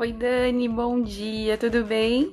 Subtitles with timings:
[0.00, 2.32] Oi, Dani, bom dia, tudo bem?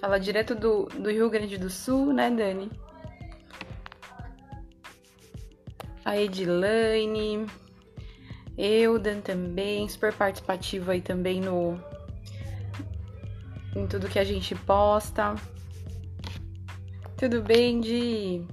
[0.00, 2.68] Fala direto do, do Rio Grande do Sul, né, Dani?
[6.04, 7.46] A Edilane,
[9.00, 11.78] Dan também, super participativo aí também no
[13.76, 15.36] em tudo que a gente posta.
[17.16, 18.44] Tudo bem, Di?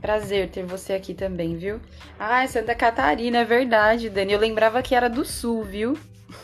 [0.00, 1.78] Prazer ter você aqui também, viu?
[2.18, 4.32] Ah, Santa Catarina, é verdade, Dani.
[4.32, 5.94] Eu lembrava que era do sul, viu?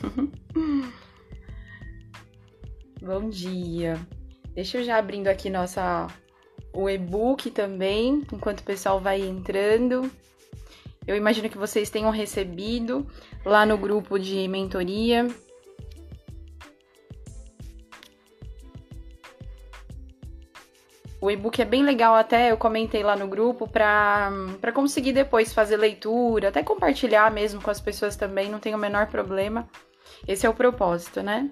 [3.03, 3.99] Bom dia.
[4.55, 6.09] Deixa eu já abrindo aqui nossa
[6.73, 10.11] o e-book também, enquanto o pessoal vai entrando.
[11.07, 13.07] Eu imagino que vocês tenham recebido
[13.45, 15.27] lá no grupo de mentoria.
[21.21, 25.77] O e-book é bem legal, até eu comentei lá no grupo para conseguir depois fazer
[25.77, 29.69] leitura, até compartilhar mesmo com as pessoas também, não tem o menor problema.
[30.27, 31.51] Esse é o propósito, né?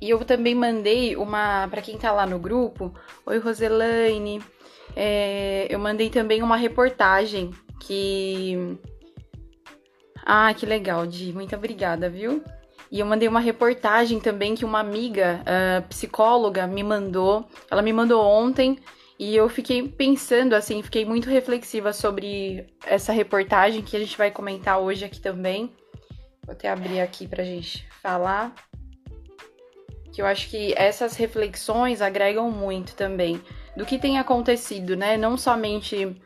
[0.00, 2.94] E eu também mandei uma para quem tá lá no grupo.
[3.26, 4.42] Oi, Roselaine.
[4.94, 8.78] É, eu mandei também uma reportagem que.
[10.24, 11.32] Ah, que legal, Di.
[11.32, 12.44] Muito obrigada, viu?
[12.90, 17.48] E eu mandei uma reportagem também que uma amiga uh, psicóloga me mandou.
[17.70, 18.78] Ela me mandou ontem
[19.18, 24.30] e eu fiquei pensando, assim, fiquei muito reflexiva sobre essa reportagem que a gente vai
[24.30, 25.72] comentar hoje aqui também.
[26.44, 28.54] Vou até abrir aqui pra gente falar.
[30.12, 33.40] Que eu acho que essas reflexões agregam muito também
[33.76, 35.16] do que tem acontecido, né?
[35.16, 36.16] Não somente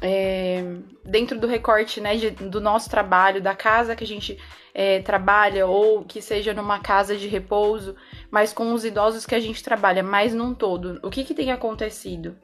[0.00, 0.64] é,
[1.04, 4.38] dentro do recorte né, de, do nosso trabalho, da casa que a gente
[4.74, 7.94] é, trabalha, ou que seja numa casa de repouso,
[8.30, 10.98] mas com os idosos que a gente trabalha, mais num todo.
[11.02, 12.36] O que, que tem acontecido?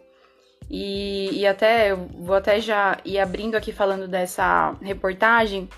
[0.70, 5.68] E, e até, eu vou até já ir abrindo aqui falando dessa reportagem.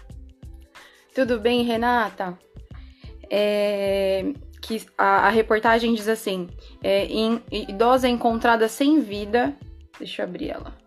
[1.14, 2.36] Tudo bem, Renata?
[3.30, 6.48] É, que a, a, reportagem diz assim:
[6.82, 9.56] é, em, idosa é encontrada sem vida.
[9.98, 10.79] Deixa eu abrir ela.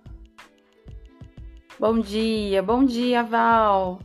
[1.83, 3.99] Bom dia, bom dia, Val.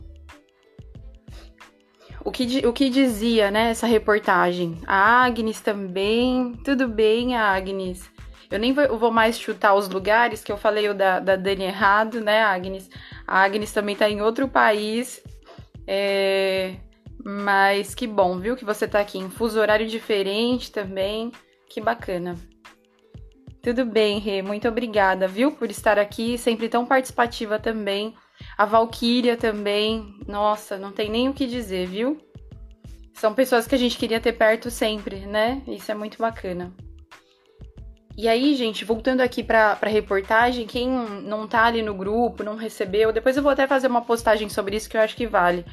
[2.25, 4.77] O que, o que dizia, né, essa reportagem?
[4.85, 6.59] A Agnes também.
[6.65, 8.11] Tudo bem, Agnes?
[8.51, 12.19] Eu nem vou, mais chutar os lugares, que eu falei o da, da Dani errado,
[12.19, 12.89] né, Agnes?
[13.25, 15.23] A Agnes também tá em outro país.
[15.87, 16.75] É...
[17.23, 21.31] Mas que bom, viu, que você tá aqui em fuso horário diferente também.
[21.69, 22.35] Que bacana.
[23.61, 28.13] Tudo bem, Rê, muito obrigada, viu, por estar aqui, sempre tão participativa também.
[28.57, 32.17] A Valkyria também, nossa, não tem nem o que dizer, viu?
[33.13, 35.61] São pessoas que a gente queria ter perto sempre, né?
[35.67, 36.73] Isso é muito bacana.
[38.17, 42.55] E aí, gente, voltando aqui para a reportagem, quem não tá ali no grupo, não
[42.55, 45.65] recebeu, depois eu vou até fazer uma postagem sobre isso que eu acho que vale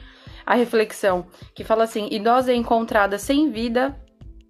[0.44, 3.96] a reflexão, que fala assim: idosa é encontrada sem vida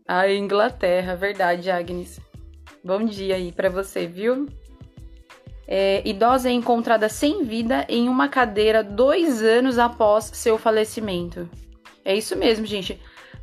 [0.06, 2.20] a Inglaterra, verdade, Agnes.
[2.86, 4.46] Bom dia aí para você, viu?
[5.66, 11.50] É, idosa é encontrada sem vida em uma cadeira dois anos após seu falecimento.
[12.04, 12.96] É isso mesmo, gente.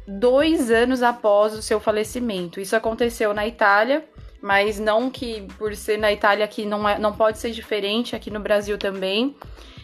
[0.07, 2.61] Dois anos após o seu falecimento.
[2.61, 4.05] Isso aconteceu na Itália,
[4.41, 8.31] mas não que por ser na Itália aqui não, é, não pode ser diferente, aqui
[8.31, 9.35] no Brasil também.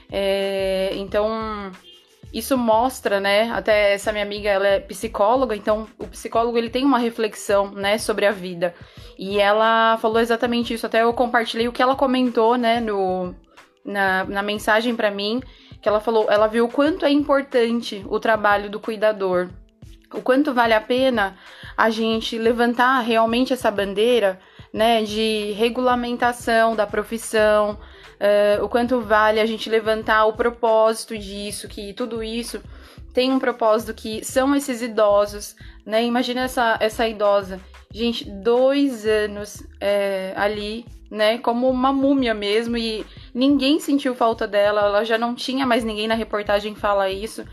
[0.09, 1.69] É, então,
[2.33, 3.51] isso mostra, né?
[3.51, 7.97] Até essa minha amiga, ela é psicóloga, então o psicólogo ele tem uma reflexão, né,
[7.97, 8.73] sobre a vida.
[9.17, 10.85] E ela falou exatamente isso.
[10.85, 13.33] Até eu compartilhei o que ela comentou, né, no
[13.83, 15.41] na, na mensagem para mim,
[15.81, 19.49] que ela falou, ela viu o quanto é importante o trabalho do cuidador,
[20.13, 21.37] o quanto vale a pena
[21.75, 24.39] a gente levantar realmente essa bandeira,
[24.73, 27.79] né, de regulamentação da profissão,
[28.19, 32.61] uh, o quanto vale a gente levantar o propósito disso, que tudo isso
[33.13, 35.55] tem um propósito que são esses idosos,
[35.85, 36.03] né?
[36.05, 37.59] Imagina essa, essa idosa,
[37.91, 41.37] gente, dois anos é, ali, né?
[41.39, 46.07] Como uma múmia mesmo, e ninguém sentiu falta dela, ela já não tinha mais ninguém
[46.07, 47.43] na reportagem fala isso.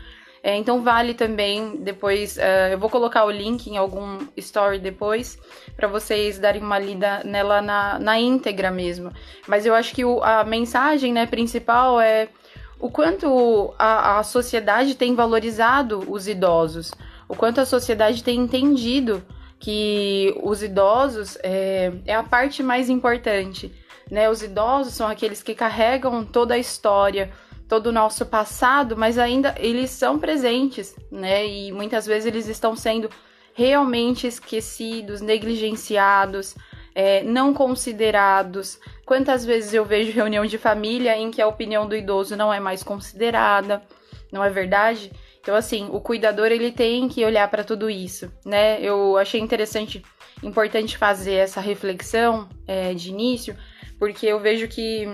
[0.43, 5.37] É, então vale também depois, uh, eu vou colocar o link em algum story depois
[5.75, 9.11] para vocês darem uma lida nela na, na íntegra mesmo.
[9.47, 12.29] Mas eu acho que o, a mensagem né, principal é
[12.79, 16.91] o quanto a, a sociedade tem valorizado os idosos,
[17.27, 19.23] o quanto a sociedade tem entendido
[19.59, 23.73] que os idosos é, é a parte mais importante.
[24.09, 24.29] Né?
[24.29, 27.31] Os idosos são aqueles que carregam toda a história,
[27.67, 31.45] todo o nosso passado, mas ainda eles são presentes, né?
[31.45, 33.09] E muitas vezes eles estão sendo
[33.53, 36.55] realmente esquecidos, negligenciados.
[36.97, 38.79] é, não considerados.
[39.05, 42.59] Quantas vezes eu vejo reunião de família em que a opinião do idoso não é
[42.59, 43.83] mais considerada,
[44.31, 45.11] não é verdade?
[45.39, 48.81] Então, assim, o cuidador ele tem que olhar para tudo isso, né?
[48.81, 50.03] Eu achei interessante,
[50.41, 53.55] importante fazer essa reflexão é, de início,
[53.99, 55.07] porque eu vejo que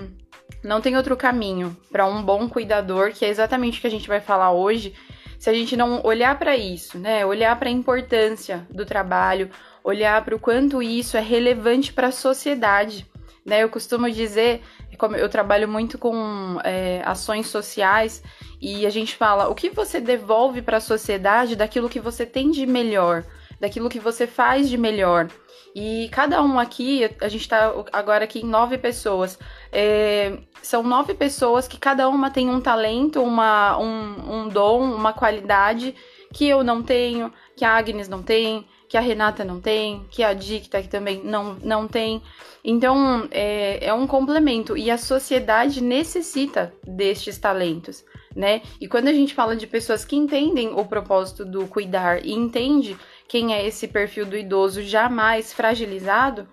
[0.63, 4.07] não tem outro caminho para um bom cuidador, que é exatamente o que a gente
[4.07, 4.93] vai falar hoje,
[5.39, 7.25] se a gente não olhar para isso, né?
[7.25, 9.49] Olhar para a importância do trabalho,
[9.83, 13.05] olhar para o quanto isso é relevante para a sociedade.
[13.45, 13.61] Né?
[13.61, 14.61] Eu costumo dizer,
[14.97, 18.23] como eu trabalho muito com é, ações sociais,
[18.61, 22.49] e a gente fala o que você devolve para a sociedade daquilo que você tem
[22.49, 23.25] de melhor,
[23.59, 25.27] daquilo que você faz de melhor.
[25.75, 29.39] E cada um aqui, a gente está agora aqui em nove pessoas.
[29.71, 35.13] É, são nove pessoas que cada uma tem um talento, uma, um, um dom, uma
[35.13, 35.95] qualidade
[36.31, 40.23] que eu não tenho, que a Agnes não tem, que a Renata não tem, que
[40.23, 42.21] a Dicta que também não, não tem.
[42.63, 48.05] Então, é, é um complemento e a sociedade necessita destes talentos,
[48.35, 48.61] né?
[48.79, 52.95] E quando a gente fala de pessoas que entendem o propósito do cuidar e entende
[53.27, 56.47] quem é esse perfil do idoso jamais fragilizado,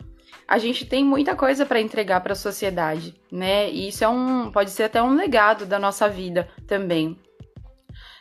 [0.47, 3.71] a gente tem muita coisa para entregar para a sociedade, né?
[3.71, 7.17] E isso é um, pode ser até um legado da nossa vida também.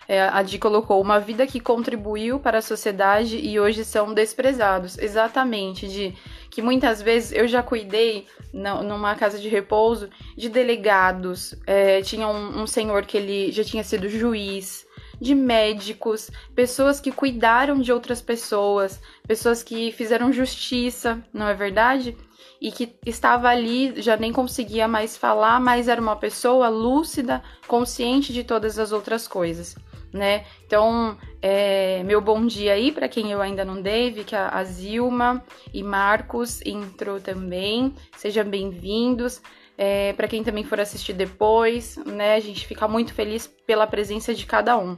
[0.08, 4.98] É, a Di colocou uma vida que contribuiu para a sociedade e hoje são desprezados.
[4.98, 6.16] Exatamente, de
[6.50, 11.54] que muitas vezes eu já cuidei numa casa de repouso de delegados.
[11.66, 14.88] É, tinha um, um senhor que ele já tinha sido juiz,
[15.20, 22.16] de médicos, pessoas que cuidaram de outras pessoas, pessoas que fizeram justiça, não é verdade?
[22.62, 28.34] E que estava ali, já nem conseguia mais falar, mas era uma pessoa lúcida, consciente
[28.34, 29.76] de todas as outras coisas
[30.12, 30.46] né?
[30.66, 34.64] Então, é, meu bom dia aí para quem eu ainda não dei, que a, a
[34.64, 35.44] Zilma
[35.74, 37.94] e Marcos entrou também.
[38.18, 39.42] Sejam bem-vindos.
[39.78, 42.36] É, para quem também for assistir depois, né?
[42.36, 44.98] A gente fica muito feliz pela presença de cada um.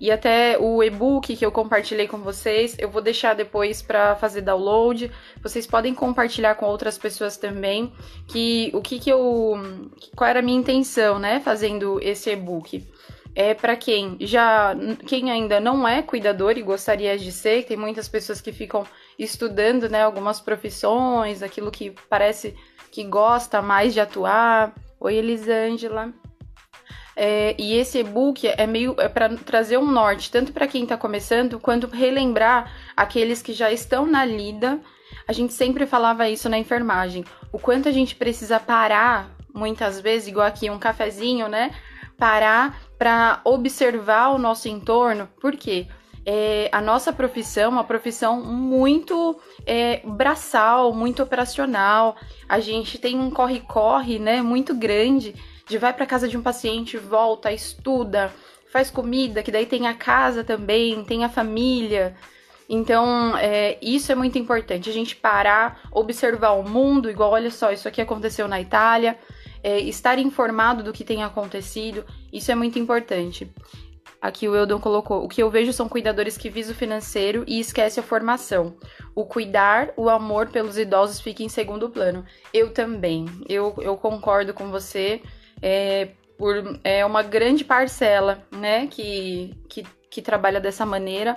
[0.00, 4.40] E até o e-book que eu compartilhei com vocês, eu vou deixar depois para fazer
[4.40, 5.10] download.
[5.42, 7.92] Vocês podem compartilhar com outras pessoas também.
[8.26, 9.52] Que o que, que eu,
[10.16, 12.82] qual era a minha intenção, né, fazendo esse e-book?
[13.32, 14.74] é para quem já
[15.06, 18.84] quem ainda não é cuidador e gostaria de ser, tem muitas pessoas que ficam
[19.16, 22.56] estudando, né, algumas profissões, aquilo que parece
[22.90, 24.74] que gosta mais de atuar.
[24.98, 26.12] Oi, Elisângela.
[27.16, 30.96] É, e esse e-book é meio é para trazer um norte, tanto para quem está
[30.96, 34.80] começando, quanto relembrar aqueles que já estão na lida.
[35.26, 40.28] A gente sempre falava isso na enfermagem, o quanto a gente precisa parar, muitas vezes,
[40.28, 41.72] igual aqui um cafezinho, né?
[42.16, 45.86] Parar para observar o nosso entorno, porque
[46.24, 52.16] é, a nossa profissão é uma profissão muito é, braçal, muito operacional.
[52.48, 55.34] A gente tem um corre-corre, né, muito grande,
[55.70, 58.32] de vai para casa de um paciente, volta, estuda,
[58.70, 62.14] faz comida, que daí tem a casa também, tem a família.
[62.68, 67.72] Então, é, isso é muito importante, a gente parar, observar o mundo, igual, olha só,
[67.72, 69.18] isso aqui aconteceu na Itália,
[69.62, 73.50] é, estar informado do que tem acontecido, isso é muito importante.
[74.20, 77.58] Aqui o Eldon colocou: o que eu vejo são cuidadores que visam o financeiro e
[77.58, 78.76] esquece a formação.
[79.14, 82.24] O cuidar, o amor pelos idosos fica em segundo plano.
[82.52, 83.24] Eu também.
[83.48, 85.22] Eu, eu concordo com você.
[85.62, 91.36] É, por, é uma grande parcela, né, que, que, que trabalha dessa maneira.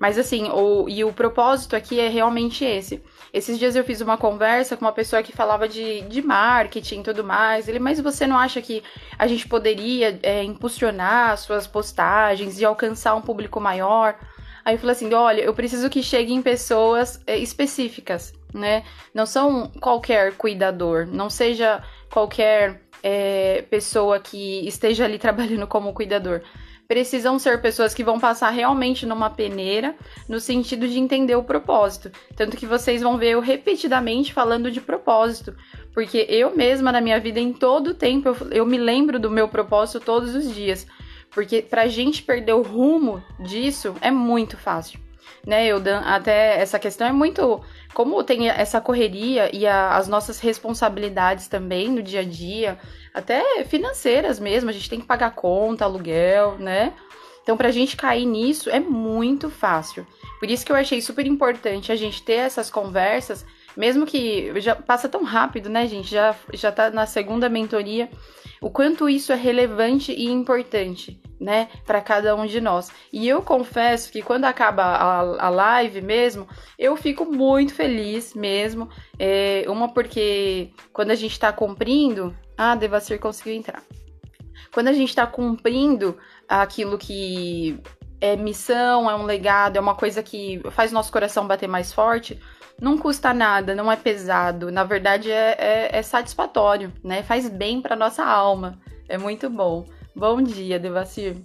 [0.00, 3.02] Mas assim, o, e o propósito aqui é realmente esse.
[3.32, 7.02] Esses dias eu fiz uma conversa com uma pessoa que falava de, de marketing e
[7.02, 7.68] tudo mais.
[7.68, 8.82] Ele, mas você não acha que
[9.18, 14.18] a gente poderia é, impulsionar suas postagens e alcançar um público maior?
[14.64, 18.84] Aí eu falei assim: olha, eu preciso que cheguem pessoas é, específicas, né?
[19.14, 26.42] Não são qualquer cuidador, não seja qualquer é, pessoa que esteja ali trabalhando como cuidador
[26.90, 29.94] precisam ser pessoas que vão passar realmente numa peneira,
[30.28, 32.10] no sentido de entender o propósito.
[32.34, 35.54] Tanto que vocês vão ver eu repetidamente falando de propósito,
[35.94, 39.30] porque eu mesma na minha vida, em todo o tempo, eu, eu me lembro do
[39.30, 40.84] meu propósito todos os dias.
[41.30, 44.98] Porque pra gente perder o rumo disso é muito fácil.
[45.46, 47.62] Né, eu até essa questão é muito
[47.94, 52.78] como tem essa correria e a, as nossas responsabilidades também no dia a dia,
[53.12, 56.92] até financeiras mesmo, a gente tem que pagar conta, aluguel, né?
[57.42, 60.06] Então, pra gente cair nisso é muito fácil.
[60.38, 63.44] Por isso que eu achei super importante a gente ter essas conversas,
[63.80, 66.10] mesmo que já passa tão rápido, né, gente?
[66.10, 68.10] Já, já tá na segunda mentoria,
[68.60, 72.90] o quanto isso é relevante e importante, né, para cada um de nós.
[73.10, 76.46] E eu confesso que quando acaba a, a live mesmo,
[76.78, 78.86] eu fico muito feliz mesmo.
[79.18, 83.82] É, uma porque quando a gente está cumprindo, ah, Devacir conseguiu entrar.
[84.74, 87.80] Quando a gente está cumprindo aquilo que
[88.20, 92.38] é missão, é um legado, é uma coisa que faz nosso coração bater mais forte,
[92.80, 94.72] não custa nada, não é pesado.
[94.72, 97.22] Na verdade, é, é, é satisfatório, né?
[97.22, 98.78] Faz bem para nossa alma.
[99.08, 99.84] É muito bom.
[100.14, 101.36] Bom dia, Devacir.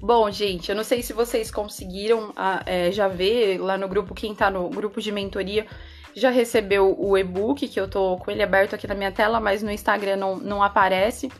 [0.00, 4.14] Bom, gente, eu não sei se vocês conseguiram ah, é, já ver lá no grupo,
[4.14, 5.66] quem tá no grupo de mentoria
[6.14, 9.62] já recebeu o e-book, que eu tô com ele aberto aqui na minha tela, mas
[9.62, 11.30] no Instagram não, não aparece.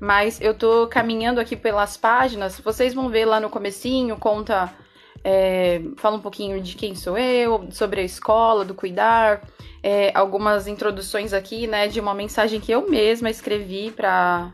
[0.00, 4.72] Mas eu tô caminhando aqui pelas páginas, vocês vão ver lá no comecinho, conta
[5.28, 9.42] é, fala um pouquinho de quem sou eu, sobre a escola, do cuidar,
[9.82, 14.52] é, algumas introduções aqui, né, de uma mensagem que eu mesma escrevi para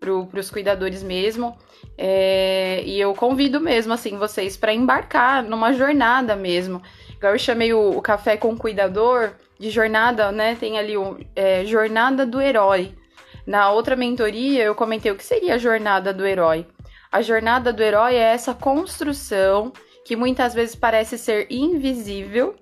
[0.00, 1.56] pro, os cuidadores mesmo.
[1.96, 6.82] É, e eu convido mesmo, assim, vocês para embarcar numa jornada mesmo.
[7.22, 10.56] Eu chamei o, o, Café com o Cuidador de jornada, né?
[10.58, 12.96] Tem ali o é, Jornada do Herói.
[13.46, 16.66] Na outra mentoria, eu comentei o que seria a jornada do herói.
[17.12, 19.72] A jornada do herói é essa construção
[20.04, 22.54] que muitas vezes parece ser invisível,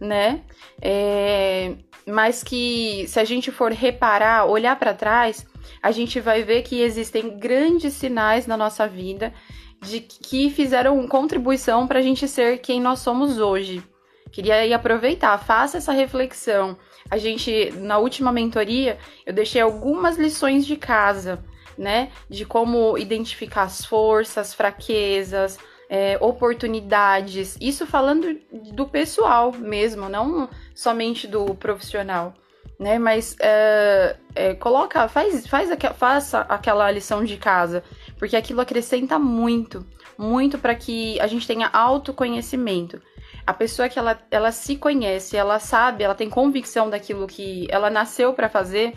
[0.00, 0.42] né?
[0.80, 1.74] É,
[2.06, 5.46] mas que se a gente for reparar, olhar para trás,
[5.82, 9.32] a gente vai ver que existem grandes sinais na nossa vida
[9.80, 13.82] de que fizeram contribuição para a gente ser quem nós somos hoje.
[14.30, 16.78] Queria aí aproveitar, faça essa reflexão.
[17.10, 18.96] A gente, na última mentoria,
[19.26, 21.44] eu deixei algumas lições de casa,
[21.76, 22.10] né?
[22.30, 25.58] De como identificar as forças, fraquezas,
[25.92, 27.58] é, oportunidades.
[27.60, 28.40] Isso falando
[28.72, 32.32] do pessoal mesmo, não somente do profissional.
[32.78, 37.84] Né, mas é, é, coloca, faz, faz faça aquela lição de casa,
[38.18, 39.86] porque aquilo acrescenta muito,
[40.18, 43.00] muito para que a gente tenha autoconhecimento.
[43.46, 47.88] A pessoa que ela, ela se conhece, ela sabe, ela tem convicção daquilo que ela
[47.88, 48.94] nasceu para fazer,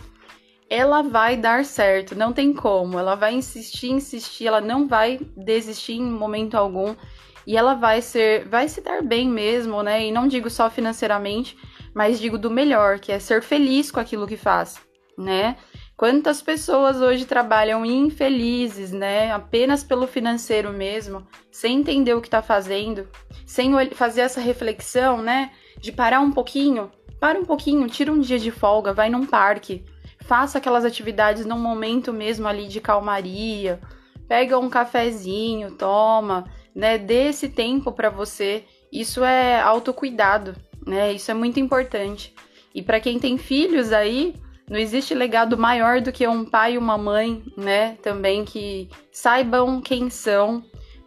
[0.69, 2.97] ela vai dar certo, não tem como.
[2.97, 6.95] Ela vai insistir, insistir, ela não vai desistir em momento algum
[7.45, 10.05] e ela vai ser, vai se dar bem mesmo, né?
[10.05, 11.55] E não digo só financeiramente,
[11.93, 14.79] mas digo do melhor, que é ser feliz com aquilo que faz,
[15.17, 15.55] né?
[15.95, 19.31] Quantas pessoas hoje trabalham infelizes, né?
[19.31, 23.07] Apenas pelo financeiro mesmo, sem entender o que tá fazendo,
[23.45, 25.51] sem fazer essa reflexão, né?
[25.79, 29.85] De parar um pouquinho, para um pouquinho, tira um dia de folga, vai num parque,
[30.27, 33.79] faça aquelas atividades num momento mesmo ali de calmaria,
[34.27, 36.97] pega um cafezinho, toma, né?
[36.97, 38.63] Dê esse tempo para você.
[38.91, 40.55] Isso é autocuidado,
[40.85, 41.13] né?
[41.13, 42.33] Isso é muito importante.
[42.73, 44.35] E para quem tem filhos aí,
[44.69, 47.97] não existe legado maior do que um pai e uma mãe, né?
[48.01, 50.63] Também que saibam quem são,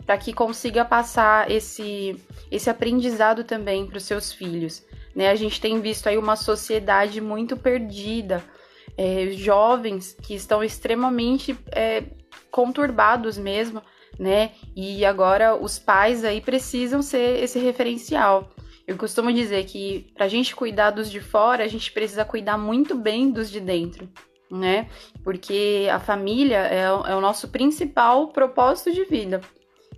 [0.07, 2.17] para que consiga passar esse
[2.51, 4.83] esse aprendizado também para os seus filhos.
[5.15, 5.29] Né?
[5.29, 8.43] A gente tem visto aí uma sociedade muito perdida,
[8.99, 12.03] é, jovens que estão extremamente é,
[12.51, 13.81] conturbados mesmo,
[14.19, 14.51] né?
[14.75, 18.51] E agora os pais aí precisam ser esse referencial.
[18.85, 22.59] Eu costumo dizer que para a gente cuidar dos de fora, a gente precisa cuidar
[22.59, 24.09] muito bem dos de dentro,
[24.51, 24.89] né?
[25.23, 29.41] Porque a família é, é o nosso principal propósito de vida.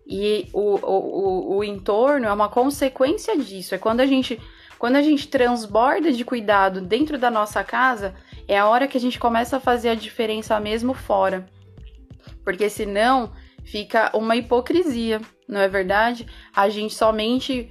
[0.06, 3.74] E o, o, o entorno é uma consequência disso.
[3.74, 4.38] É quando a gente
[4.80, 8.14] quando a gente transborda de cuidado dentro da nossa casa,
[8.48, 11.44] é a hora que a gente começa a fazer a diferença mesmo fora.
[12.42, 13.30] Porque senão
[13.62, 16.26] fica uma hipocrisia, não é verdade?
[16.56, 17.70] A gente somente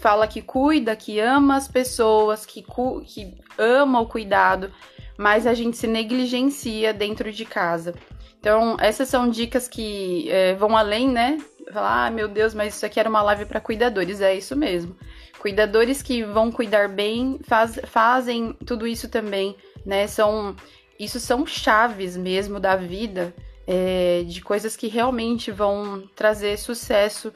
[0.00, 2.64] fala que cuida, que ama as pessoas, que,
[3.06, 4.72] que ama o cuidado,
[5.16, 7.94] mas a gente se negligencia dentro de casa.
[8.40, 11.38] Então, essas são dicas que é, vão além, né?
[11.72, 14.20] Falar, ah, meu Deus, mas isso aqui era uma live para cuidadores.
[14.20, 14.96] É isso mesmo.
[15.40, 19.56] Cuidadores que vão cuidar bem faz, fazem tudo isso também,
[19.86, 20.06] né?
[20.06, 20.54] São
[20.98, 23.34] isso são chaves mesmo da vida,
[23.66, 27.32] é, de coisas que realmente vão trazer sucesso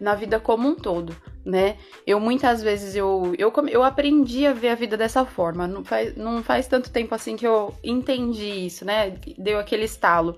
[0.00, 1.76] na vida como um todo, né?
[2.04, 5.68] Eu muitas vezes eu, eu, eu aprendi a ver a vida dessa forma.
[5.68, 9.16] Não faz, não faz tanto tempo assim que eu entendi isso, né?
[9.38, 10.36] Deu aquele estalo.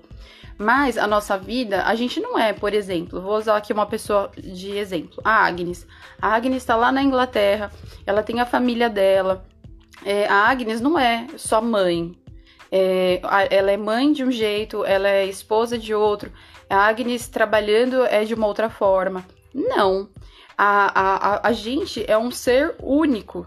[0.57, 4.31] Mas a nossa vida, a gente não é, por exemplo, vou usar aqui uma pessoa
[4.35, 5.85] de exemplo, a Agnes.
[6.19, 7.71] A Agnes está lá na Inglaterra,
[8.05, 9.45] ela tem a família dela.
[10.03, 12.17] É, a Agnes não é só mãe.
[12.71, 16.31] É, ela é mãe de um jeito, ela é esposa de outro.
[16.69, 19.25] A Agnes trabalhando é de uma outra forma.
[19.53, 20.09] Não.
[20.57, 23.45] A, a, a, a gente é um ser único.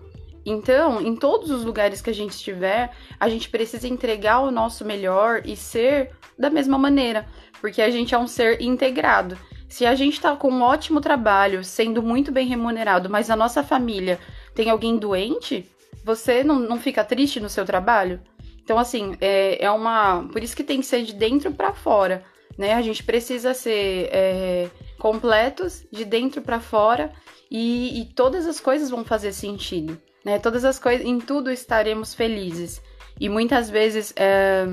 [0.50, 2.90] Então, em todos os lugares que a gente estiver,
[3.21, 7.25] a gente precisa entregar o nosso melhor e ser da mesma maneira,
[7.61, 9.38] porque a gente é um ser integrado.
[9.69, 13.62] Se a gente está com um ótimo trabalho, sendo muito bem remunerado, mas na nossa
[13.62, 14.19] família
[14.52, 15.71] tem alguém doente,
[16.04, 18.21] você não, não fica triste no seu trabalho?
[18.64, 20.28] Então, assim, é, é uma.
[20.33, 22.25] Por isso que tem que ser de dentro para fora,
[22.59, 22.75] né?
[22.75, 27.12] A gente precisa ser é, completos de dentro para fora
[27.49, 30.38] e, e todas as coisas vão fazer sentido, né?
[30.38, 32.80] Todas as coisas, em tudo estaremos felizes.
[33.18, 34.64] E muitas vezes é,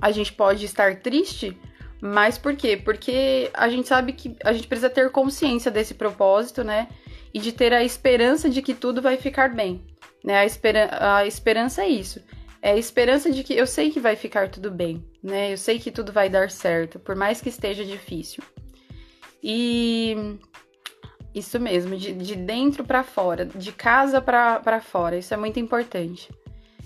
[0.00, 1.58] a gente pode estar triste
[2.00, 2.76] mas por quê?
[2.76, 6.88] Porque a gente sabe que a gente precisa ter consciência desse propósito, né?
[7.32, 9.84] E de ter a esperança de que tudo vai ficar bem.
[10.22, 10.38] Né?
[10.38, 12.22] A, esperan a esperança é isso.
[12.60, 15.52] É a esperança de que eu sei que vai ficar tudo bem, né?
[15.52, 18.42] Eu sei que tudo vai dar certo, por mais que esteja difícil.
[19.42, 20.38] E
[21.36, 26.30] isso mesmo, de, de dentro para fora, de casa para fora, isso é muito importante.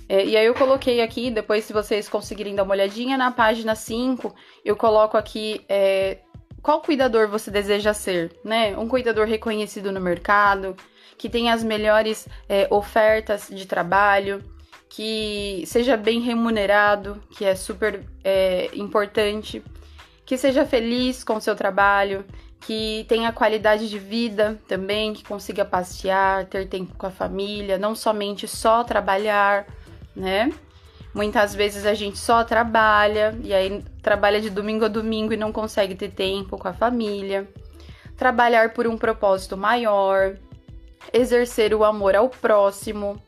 [0.08, 3.76] É, e aí eu coloquei aqui, depois se vocês conseguirem dar uma olhadinha na página
[3.76, 6.18] 5, eu coloco aqui é,
[6.60, 8.76] qual cuidador você deseja ser, né?
[8.76, 10.76] Um cuidador reconhecido no mercado,
[11.16, 14.42] que tenha as melhores é, ofertas de trabalho,
[14.88, 19.62] que seja bem remunerado, que é super é, importante,
[20.26, 22.24] que seja feliz com o seu trabalho,
[22.60, 27.94] que tenha qualidade de vida também, que consiga passear, ter tempo com a família, não
[27.94, 29.66] somente só trabalhar
[30.14, 30.52] né?
[31.12, 35.52] Muitas vezes a gente só trabalha e aí trabalha de domingo a domingo e não
[35.52, 37.48] consegue ter tempo com a família.
[38.16, 40.36] Trabalhar por um propósito maior,
[41.12, 43.20] exercer o amor ao próximo,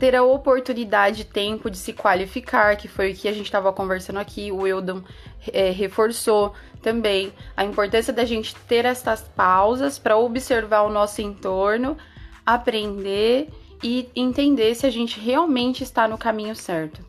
[0.00, 3.70] ter a oportunidade e tempo de se qualificar, que foi o que a gente estava
[3.70, 5.02] conversando aqui, o Eldon
[5.52, 11.98] é, reforçou também a importância da gente ter essas pausas para observar o nosso entorno,
[12.46, 13.50] aprender
[13.82, 17.04] e entender se a gente realmente está no caminho certo.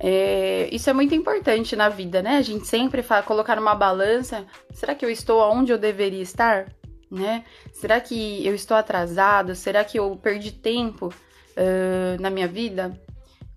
[0.00, 2.38] É, isso é muito importante na vida, né?
[2.38, 6.72] A gente sempre fala, colocar numa balança: será que eu estou onde eu deveria estar?
[7.10, 7.44] Né?
[7.74, 9.54] Será que eu estou atrasado?
[9.54, 11.12] Será que eu perdi tempo
[11.56, 12.98] uh, na minha vida?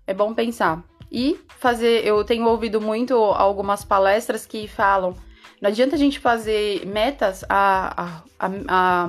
[0.06, 0.82] É bom pensar.
[1.10, 5.14] E fazer, eu tenho ouvido muito algumas palestras que falam:
[5.60, 9.08] não adianta a gente fazer metas a, a, a,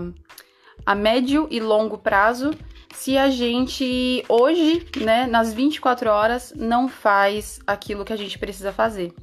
[0.86, 2.52] a médio e longo prazo
[2.98, 8.72] se a gente hoje, né, nas 24 horas, não faz aquilo que a gente precisa
[8.72, 9.14] fazer.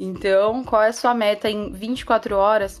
[0.00, 2.80] Então, qual é a sua meta em 24 horas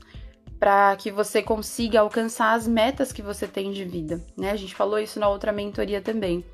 [0.62, 4.52] para que você consiga alcançar as metas que você tem de vida, né?
[4.52, 6.44] A gente falou isso na outra mentoria também.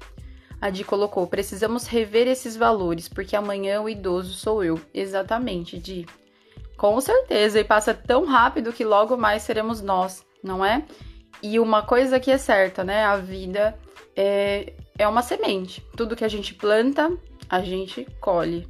[0.58, 4.80] A Di colocou: precisamos rever esses valores, porque amanhã o idoso sou eu.
[4.94, 6.06] Exatamente, Di.
[6.78, 10.84] Com certeza, e passa tão rápido que logo mais seremos nós, não é?
[11.42, 13.04] E uma coisa que é certa, né?
[13.04, 13.78] A vida
[14.16, 15.84] é, é uma semente.
[15.94, 17.14] Tudo que a gente planta,
[17.46, 18.66] a gente colhe.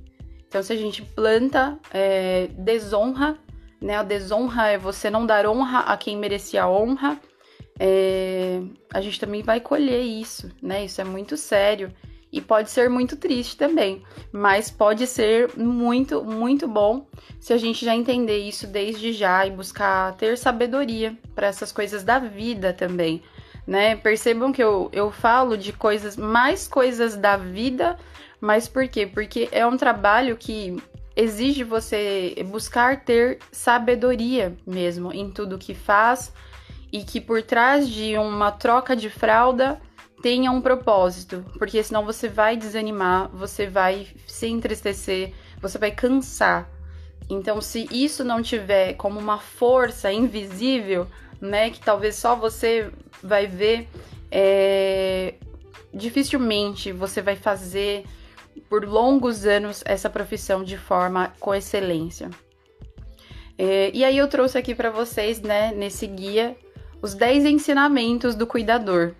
[0.49, 3.39] Então, se a gente planta é, desonra,
[3.81, 3.97] né?
[3.97, 7.19] A desonra é você não dar honra a quem merecia honra.
[7.79, 8.61] É,
[8.93, 10.85] a gente também vai colher isso, né?
[10.85, 11.93] Isso é muito sério
[12.33, 17.07] e pode ser muito triste também, mas pode ser muito, muito bom
[17.41, 22.03] se a gente já entender isso desde já e buscar ter sabedoria para essas coisas
[22.03, 23.23] da vida também,
[23.67, 23.97] né?
[23.97, 27.99] Percebam que eu, eu falo de coisas, mais coisas da vida,
[28.41, 29.07] mas por quê?
[29.07, 30.77] Porque é um trabalho que
[31.19, 36.33] exige você buscar ter sabedoria mesmo em tudo que faz
[36.93, 39.81] e que por trás de uma troca de fralda
[40.23, 46.71] tenha um propósito, porque senão você vai desanimar, você vai se entristecer, você vai cansar.
[47.29, 51.09] Então, se isso não tiver como uma força invisível,
[51.41, 52.91] né, que talvez só você
[53.23, 53.89] vai ver,
[54.31, 55.35] é...
[55.93, 58.05] dificilmente você vai fazer
[58.69, 62.31] por longos anos essa profissão de forma com excelência.
[63.57, 63.91] É...
[63.93, 66.57] e aí eu trouxe aqui para vocês, né, nesse guia,
[67.03, 69.15] os 10 ensinamentos do cuidador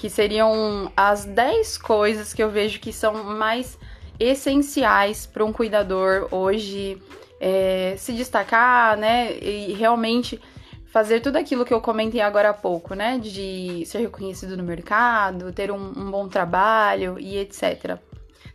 [0.00, 3.78] que seriam as 10 coisas que eu vejo que são mais
[4.18, 7.00] essenciais para um cuidador hoje
[7.38, 9.36] é, se destacar, né?
[9.38, 10.40] E realmente
[10.86, 13.18] fazer tudo aquilo que eu comentei agora há pouco, né?
[13.18, 17.98] De ser reconhecido no mercado, ter um, um bom trabalho e etc.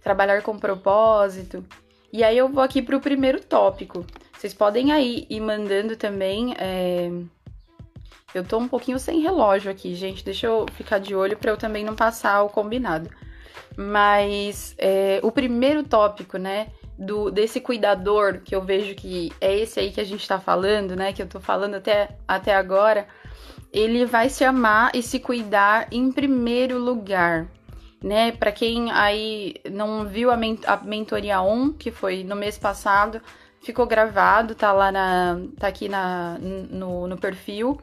[0.05, 1.65] Trabalhar com propósito.
[2.13, 4.05] E aí eu vou aqui para o primeiro tópico.
[4.31, 7.09] Vocês podem aí ir mandando também é,
[8.35, 10.23] eu tô um pouquinho sem relógio aqui, gente.
[10.23, 13.09] Deixa eu ficar de olho para eu também não passar o combinado.
[13.77, 16.67] Mas é, o primeiro tópico, né,
[16.99, 20.97] do desse cuidador que eu vejo que é esse aí que a gente tá falando,
[20.97, 23.07] né, que eu tô falando até, até agora,
[23.71, 27.47] ele vai se amar e se cuidar em primeiro lugar,
[28.05, 28.31] né?
[28.31, 30.35] Para quem aí não viu a,
[30.67, 33.19] a mentoria 1, que foi no mês passado,
[33.63, 37.81] ficou gravado, tá lá na tá aqui na no, no perfil.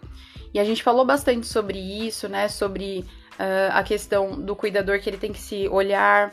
[0.55, 2.47] E a gente falou bastante sobre isso, né?
[2.47, 6.33] Sobre uh, a questão do cuidador que ele tem que se olhar.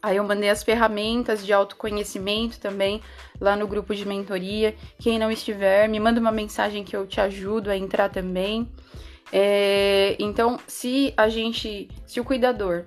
[0.00, 3.02] Aí eu mandei as ferramentas de autoconhecimento também
[3.40, 4.76] lá no grupo de mentoria.
[5.00, 8.68] Quem não estiver, me manda uma mensagem que eu te ajudo a entrar também.
[9.32, 12.84] É, então, se a gente, se o cuidador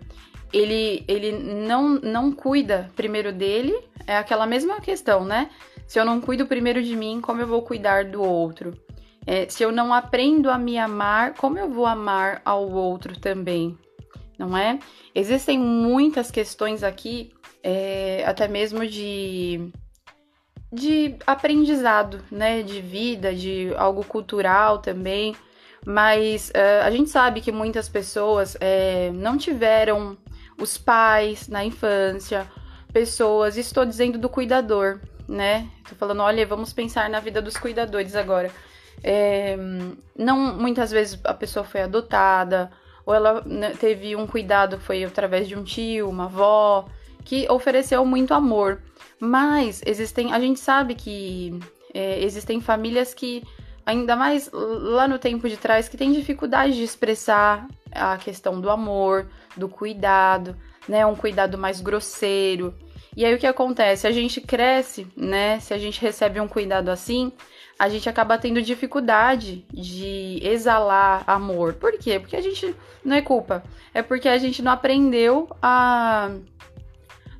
[0.54, 5.50] ele, ele não, não cuida primeiro dele, é aquela mesma questão, né?
[5.88, 8.72] Se eu não cuido primeiro de mim, como eu vou cuidar do outro?
[9.26, 13.78] É, se eu não aprendo a me amar, como eu vou amar ao outro também?
[14.38, 14.80] Não é?
[15.14, 19.72] Existem muitas questões aqui, é, até mesmo de,
[20.72, 22.62] de aprendizado, né?
[22.62, 25.36] De vida, de algo cultural também.
[25.86, 30.18] Mas uh, a gente sabe que muitas pessoas é, não tiveram
[30.60, 32.50] os pais na infância,
[32.92, 35.70] pessoas, estou dizendo do cuidador, né?
[35.88, 38.50] Tô falando, olha, vamos pensar na vida dos cuidadores agora.
[39.04, 39.56] É,
[40.18, 42.72] não, muitas vezes a pessoa foi adotada,
[43.06, 46.88] ou ela né, teve um cuidado, foi através de um tio, uma avó,
[47.24, 48.82] que ofereceu muito amor.
[49.20, 51.60] Mas existem, a gente sabe que
[51.94, 53.44] é, existem famílias que,
[53.86, 58.70] ainda mais lá no tempo de trás, que têm dificuldade de expressar a questão do
[58.70, 60.56] amor, do cuidado,
[60.88, 61.06] né?
[61.06, 62.74] Um cuidado mais grosseiro.
[63.16, 64.08] E aí o que acontece?
[64.08, 65.60] A gente cresce, né?
[65.60, 67.32] Se a gente recebe um cuidado assim,
[67.78, 71.74] a gente acaba tendo dificuldade de exalar amor.
[71.74, 72.20] Por quê?
[72.20, 76.32] Porque a gente não é culpa, é porque a gente não aprendeu a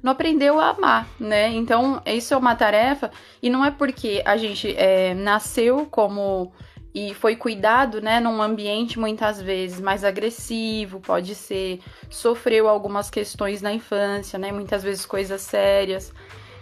[0.06, 1.48] não aprendeu a amar, né?
[1.48, 3.10] Então, isso é uma tarefa
[3.42, 6.54] e não é porque a gente é, nasceu como
[6.94, 13.62] e foi cuidado, né, num ambiente muitas vezes mais agressivo, pode ser, sofreu algumas questões
[13.62, 16.14] na infância, né, muitas vezes coisas sérias.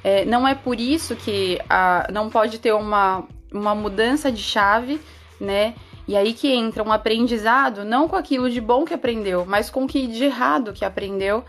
[0.03, 4.99] É, não é por isso que a, não pode ter uma, uma mudança de chave,
[5.39, 5.75] né,
[6.07, 9.83] e aí que entra um aprendizado, não com aquilo de bom que aprendeu, mas com
[9.83, 11.43] o que de errado que aprendeu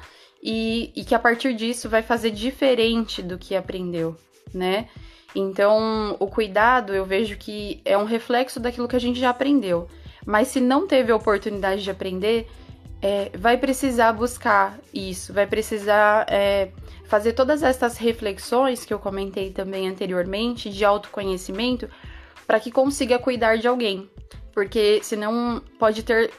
[0.44, 4.14] e, e que a partir disso vai fazer diferente do que aprendeu,
[4.52, 4.88] né?
[5.34, 9.88] Então, o cuidado eu vejo que é um reflexo daquilo que a gente já aprendeu.
[10.24, 12.46] Mas se não teve a oportunidade de aprender,
[13.02, 16.70] é, vai precisar buscar isso, vai precisar é,
[17.06, 21.88] fazer todas essas reflexões que eu comentei também anteriormente de autoconhecimento
[22.46, 24.08] para que consiga cuidar de alguém.
[24.54, 26.32] Porque senão pode ter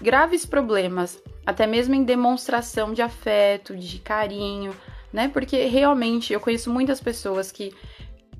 [0.00, 4.74] graves problemas, até mesmo em demonstração de afeto, de carinho,
[5.12, 5.28] né?
[5.28, 7.74] Porque realmente eu conheço muitas pessoas que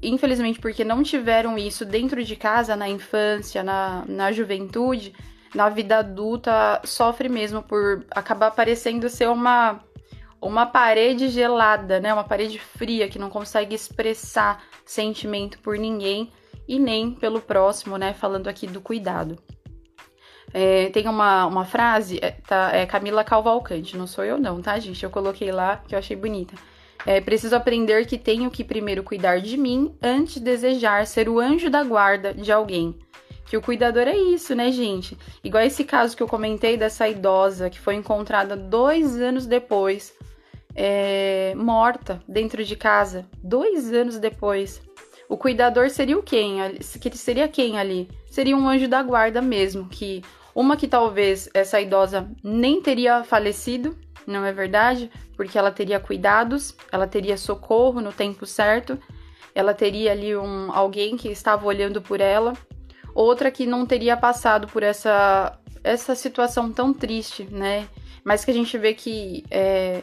[0.03, 5.13] infelizmente, porque não tiveram isso dentro de casa, na infância, na, na juventude,
[5.55, 9.81] na vida adulta, sofre mesmo por acabar parecendo ser uma,
[10.41, 12.13] uma parede gelada, né?
[12.13, 16.31] Uma parede fria que não consegue expressar sentimento por ninguém
[16.69, 18.13] e nem pelo próximo, né?
[18.13, 19.37] Falando aqui do cuidado.
[20.53, 24.79] É, tem uma, uma frase, é, tá, é Camila Calvalcante, não sou eu não, tá,
[24.79, 25.03] gente?
[25.03, 26.55] Eu coloquei lá que eu achei bonita
[27.07, 31.39] é, preciso aprender que tenho que primeiro cuidar de mim antes de desejar ser o
[31.39, 32.95] anjo da guarda de alguém.
[33.47, 35.17] Que o cuidador é isso, né, gente?
[35.43, 40.15] Igual esse caso que eu comentei dessa idosa que foi encontrada dois anos depois,
[40.75, 43.25] é, morta dentro de casa.
[43.43, 44.83] Dois anos depois.
[45.29, 46.57] O cuidador seria o quem?
[47.01, 48.09] Que seria quem ali?
[48.31, 50.23] Seria um anjo da guarda mesmo, que
[50.55, 55.11] uma que talvez essa idosa nem teria falecido, não é verdade?
[55.37, 58.99] Porque ela teria cuidados, ela teria socorro no tempo certo,
[59.55, 62.55] ela teria ali um alguém que estava olhando por ela,
[63.15, 67.89] outra que não teria passado por essa essa situação tão triste, né?
[68.25, 70.03] Mas que a gente vê que é,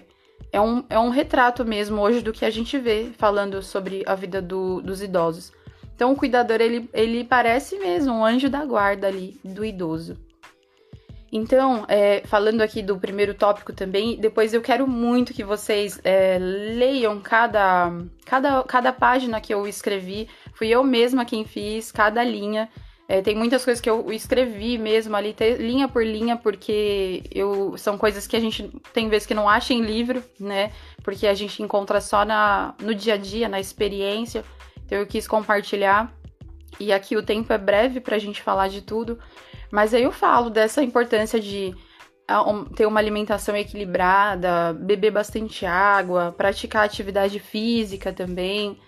[0.52, 4.16] é, um, é um retrato mesmo hoje do que a gente vê falando sobre a
[4.16, 5.52] vida do, dos idosos.
[5.96, 10.18] Então o cuidador ele, ele parece mesmo um anjo da guarda ali do idoso.
[11.32, 16.38] Então, é, falando aqui do primeiro tópico também, depois eu quero muito que vocês é,
[16.40, 17.92] leiam cada,
[18.26, 20.30] cada, cada página que eu escrevi.
[20.54, 22.70] Fui eu mesma quem fiz cada linha.
[23.08, 28.00] É, tem muitas coisas que eu escrevi mesmo ali, linha por linha, porque eu, são
[28.00, 30.72] coisas que a gente tem vezes que não acha em livro, né?
[31.04, 34.44] Porque a gente encontra só na, no dia a dia, na experiência.
[34.84, 36.12] Então eu quis compartilhar.
[36.80, 39.20] E aqui o tempo é breve para a gente falar de tudo.
[39.72, 41.76] Mas aí eu falo dessa importância de
[42.28, 42.44] ah,
[42.76, 48.80] ter uma alimentação equilibrada, beber bastante água, praticar atividade física também,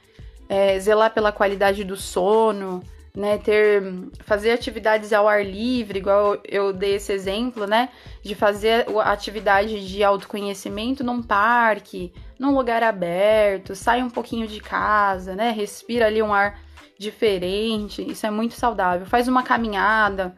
[0.49, 2.81] é, zelar pela qualidade do sono,
[3.17, 3.81] né, ter
[4.19, 7.89] fazer atividades ao ar livre, igual eu dei esse exemplo, né,
[8.21, 15.35] de fazer atividade de autoconhecimento num parque, num lugar aberto, sai um pouquinho de casa,
[15.35, 16.59] né, respira ali um ar
[16.99, 19.07] diferente, isso é muito saudável.
[19.07, 20.35] Faz uma caminhada.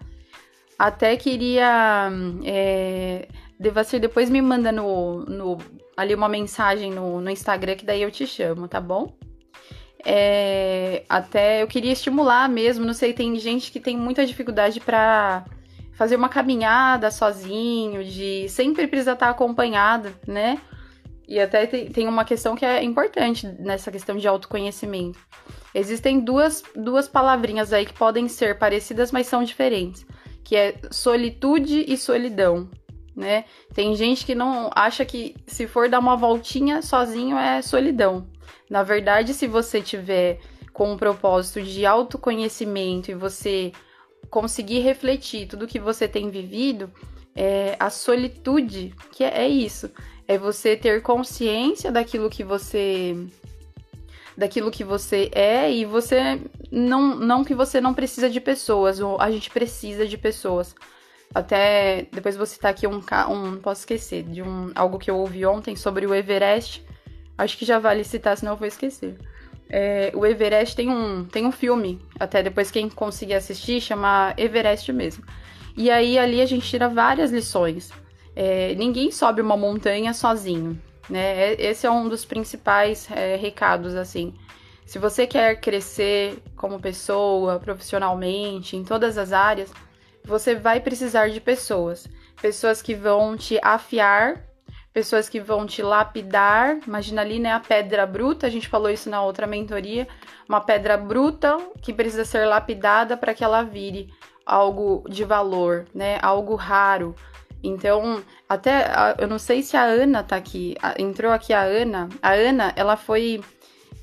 [0.78, 2.10] Até queria
[2.46, 3.28] é,
[3.60, 5.58] Devacir, depois me manda no, no,
[5.98, 9.14] ali uma mensagem no, no Instagram que daí eu te chamo, tá bom?
[10.06, 15.46] É, até eu queria estimular mesmo, não sei, tem gente que tem muita dificuldade para
[15.94, 20.58] fazer uma caminhada sozinho, de sempre precisar estar acompanhado, né?
[21.28, 25.20] E até tem uma questão que é importante nessa questão de autoconhecimento.
[25.76, 30.06] Existem duas, duas palavrinhas aí que podem ser parecidas, mas são diferentes,
[30.44, 32.70] que é solitude e solidão,
[33.16, 33.44] né?
[33.74, 38.26] Tem gente que não acha que se for dar uma voltinha sozinho é solidão.
[38.70, 40.40] Na verdade, se você tiver
[40.74, 43.72] com um propósito de autoconhecimento e você
[44.30, 46.92] conseguir refletir tudo que você tem vivido,
[47.36, 49.90] é, a solitude, que é, é isso,
[50.28, 53.16] é você ter consciência daquilo que você
[54.38, 56.40] daquilo que você é e você
[56.72, 60.76] não não que você não precisa de pessoas, ou a gente precisa de pessoas.
[61.34, 65.46] Até depois vou citar aqui um, um posso esquecer de um algo que eu ouvi
[65.46, 66.84] ontem sobre o Everest
[67.40, 69.18] Acho que já vale citar, senão eu vou esquecer.
[69.70, 74.92] É, o Everest tem um, tem um filme, até depois quem conseguir assistir, chama Everest
[74.92, 75.24] mesmo.
[75.78, 77.92] E aí ali a gente tira várias lições.
[78.36, 80.78] É, ninguém sobe uma montanha sozinho,
[81.10, 81.54] né?
[81.54, 84.34] É, esse é um dos principais é, recados, assim.
[84.86, 89.72] Se você quer crescer como pessoa, profissionalmente, em todas as áreas,
[90.26, 92.06] você vai precisar de pessoas.
[92.42, 94.49] Pessoas que vão te afiar
[94.94, 96.80] pessoas que vão te lapidar.
[96.86, 100.08] Imagina ali, né, a pedra bruta, a gente falou isso na outra mentoria,
[100.48, 104.10] uma pedra bruta que precisa ser lapidada para que ela vire
[104.46, 107.16] algo de valor, né, algo raro.
[107.62, 112.08] Então, até eu não sei se a Ana tá aqui, entrou aqui a Ana.
[112.22, 113.44] A Ana, ela foi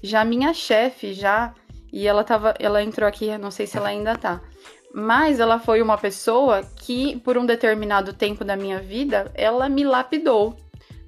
[0.02, 1.54] já minha chefe já,
[1.92, 4.42] e ela tava, ela entrou aqui, não sei se ela ainda tá.
[4.92, 9.84] Mas ela foi uma pessoa que, por um determinado tempo da minha vida, ela me
[9.84, 10.54] lapidou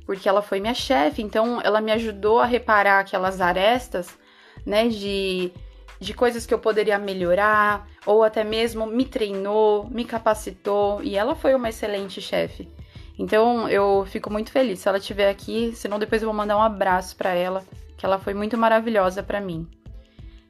[0.08, 4.18] porque ela foi minha chefe, então ela me ajudou a reparar aquelas arestas,
[4.64, 5.52] né, de,
[6.00, 11.34] de coisas que eu poderia melhorar, ou até mesmo me treinou, me capacitou, e ela
[11.34, 12.72] foi uma excelente chefe.
[13.18, 16.62] Então eu fico muito feliz se ela estiver aqui, senão depois eu vou mandar um
[16.62, 17.62] abraço para ela,
[17.98, 19.68] que ela foi muito maravilhosa para mim.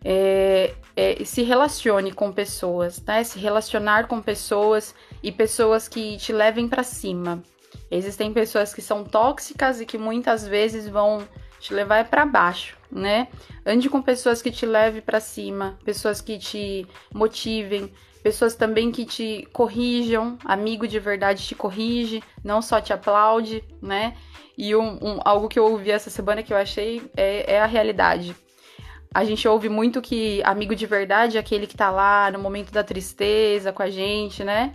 [0.05, 3.25] É, é, se relacione com pessoas, né?
[3.25, 7.43] Se relacionar com pessoas e pessoas que te levem para cima.
[7.91, 11.27] Existem pessoas que são tóxicas e que muitas vezes vão
[11.59, 13.29] te levar para baixo, né?
[13.65, 19.05] Ande com pessoas que te levem para cima, pessoas que te motivem, pessoas também que
[19.05, 24.15] te corrijam, amigo de verdade te corrige, não só te aplaude, né?
[24.57, 27.67] E um, um, algo que eu ouvi essa semana que eu achei é, é, a
[27.67, 28.35] realidade.
[29.15, 32.71] A gente ouve muito que amigo de verdade é aquele que tá lá no momento
[32.71, 34.75] da tristeza com a gente, né?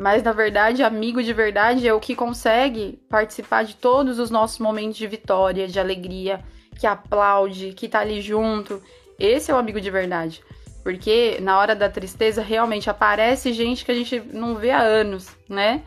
[0.00, 4.58] Mas na verdade, amigo de verdade é o que consegue participar de todos os nossos
[4.58, 6.42] momentos de vitória, de alegria,
[6.78, 8.82] que aplaude, que tá ali junto.
[9.18, 10.42] Esse é o amigo de verdade.
[10.82, 15.36] Porque na hora da tristeza realmente aparece gente que a gente não vê há anos,
[15.46, 15.82] né?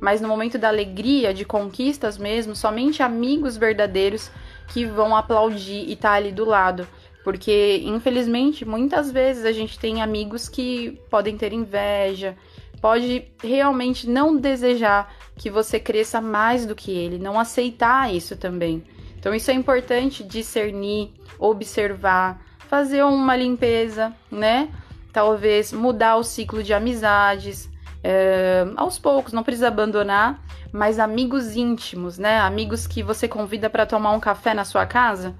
[0.00, 4.30] Mas no momento da alegria, de conquistas mesmo, somente amigos verdadeiros
[4.68, 6.88] que vão aplaudir e tá ali do lado.
[7.22, 12.34] Porque, infelizmente, muitas vezes a gente tem amigos que podem ter inveja,
[12.78, 18.82] pode realmente não desejar que você cresça mais do que ele, não aceitar isso também.
[19.18, 24.68] Então, isso é importante discernir, observar, fazer uma limpeza, né?
[25.12, 27.68] Talvez mudar o ciclo de amizades.
[28.02, 30.40] É, aos poucos, não precisa abandonar,
[30.72, 32.38] mas amigos íntimos, né?
[32.38, 35.34] Amigos que você convida para tomar um café na sua casa.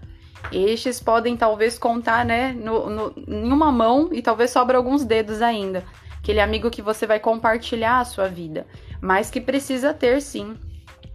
[0.51, 5.43] Estes podem talvez contar, né, no, no, em uma mão e talvez sobra alguns dedos
[5.43, 5.85] ainda
[6.19, 8.67] aquele amigo que você vai compartilhar a sua vida,
[9.01, 10.57] mas que precisa ter sim,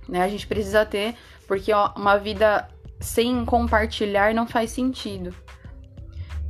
[0.07, 0.23] né?
[0.23, 1.15] A gente precisa ter,
[1.47, 2.67] porque ó, uma vida
[2.99, 5.33] sem compartilhar não faz sentido.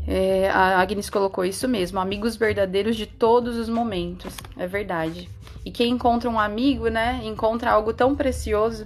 [0.05, 5.29] É, a Agnes colocou isso mesmo, amigos verdadeiros de todos os momentos, é verdade.
[5.65, 8.85] E quem encontra um amigo, né, encontra algo tão precioso.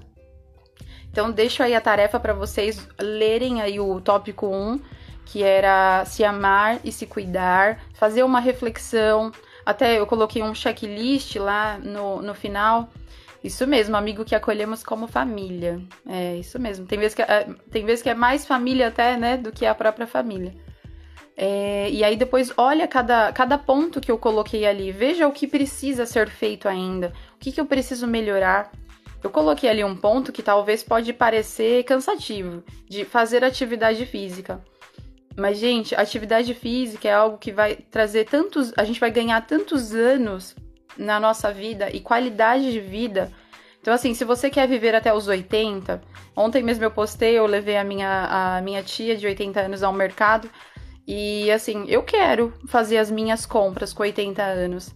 [1.11, 4.79] Então deixo aí a tarefa para vocês lerem aí o tópico 1,
[5.25, 9.31] que era se amar e se cuidar, fazer uma reflexão,
[9.67, 12.89] até eu coloquei um checklist lá no, no final.
[13.43, 15.81] Isso mesmo, amigo que acolhemos como família.
[16.07, 16.85] É, isso mesmo.
[16.85, 19.75] Tem vezes que é, tem vezes que é mais família até, né, do que a
[19.75, 20.55] própria família.
[21.35, 25.45] É, e aí depois olha cada, cada ponto que eu coloquei ali, veja o que
[25.45, 28.71] precisa ser feito ainda, o que, que eu preciso melhorar.
[29.21, 34.63] Eu coloquei ali um ponto que talvez pode parecer cansativo, de fazer atividade física.
[35.37, 38.73] Mas, gente, atividade física é algo que vai trazer tantos.
[38.75, 40.55] A gente vai ganhar tantos anos
[40.97, 43.31] na nossa vida e qualidade de vida.
[43.79, 46.01] Então, assim, se você quer viver até os 80,
[46.35, 49.93] ontem mesmo eu postei, eu levei a minha, a minha tia de 80 anos ao
[49.93, 50.49] mercado.
[51.07, 54.93] E, assim, eu quero fazer as minhas compras com 80 anos.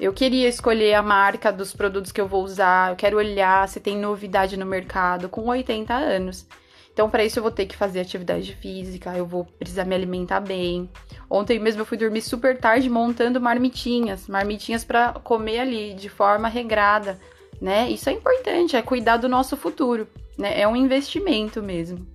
[0.00, 3.78] Eu queria escolher a marca dos produtos que eu vou usar, eu quero olhar se
[3.78, 6.48] tem novidade no mercado com 80 anos.
[6.94, 10.38] Então, para isso, eu vou ter que fazer atividade física, eu vou precisar me alimentar
[10.38, 10.88] bem.
[11.28, 16.46] Ontem mesmo eu fui dormir super tarde montando marmitinhas, marmitinhas para comer ali de forma
[16.46, 17.18] regrada,
[17.60, 17.90] né?
[17.90, 20.06] Isso é importante, é cuidar do nosso futuro,
[20.38, 20.60] né?
[20.60, 22.06] É um investimento mesmo.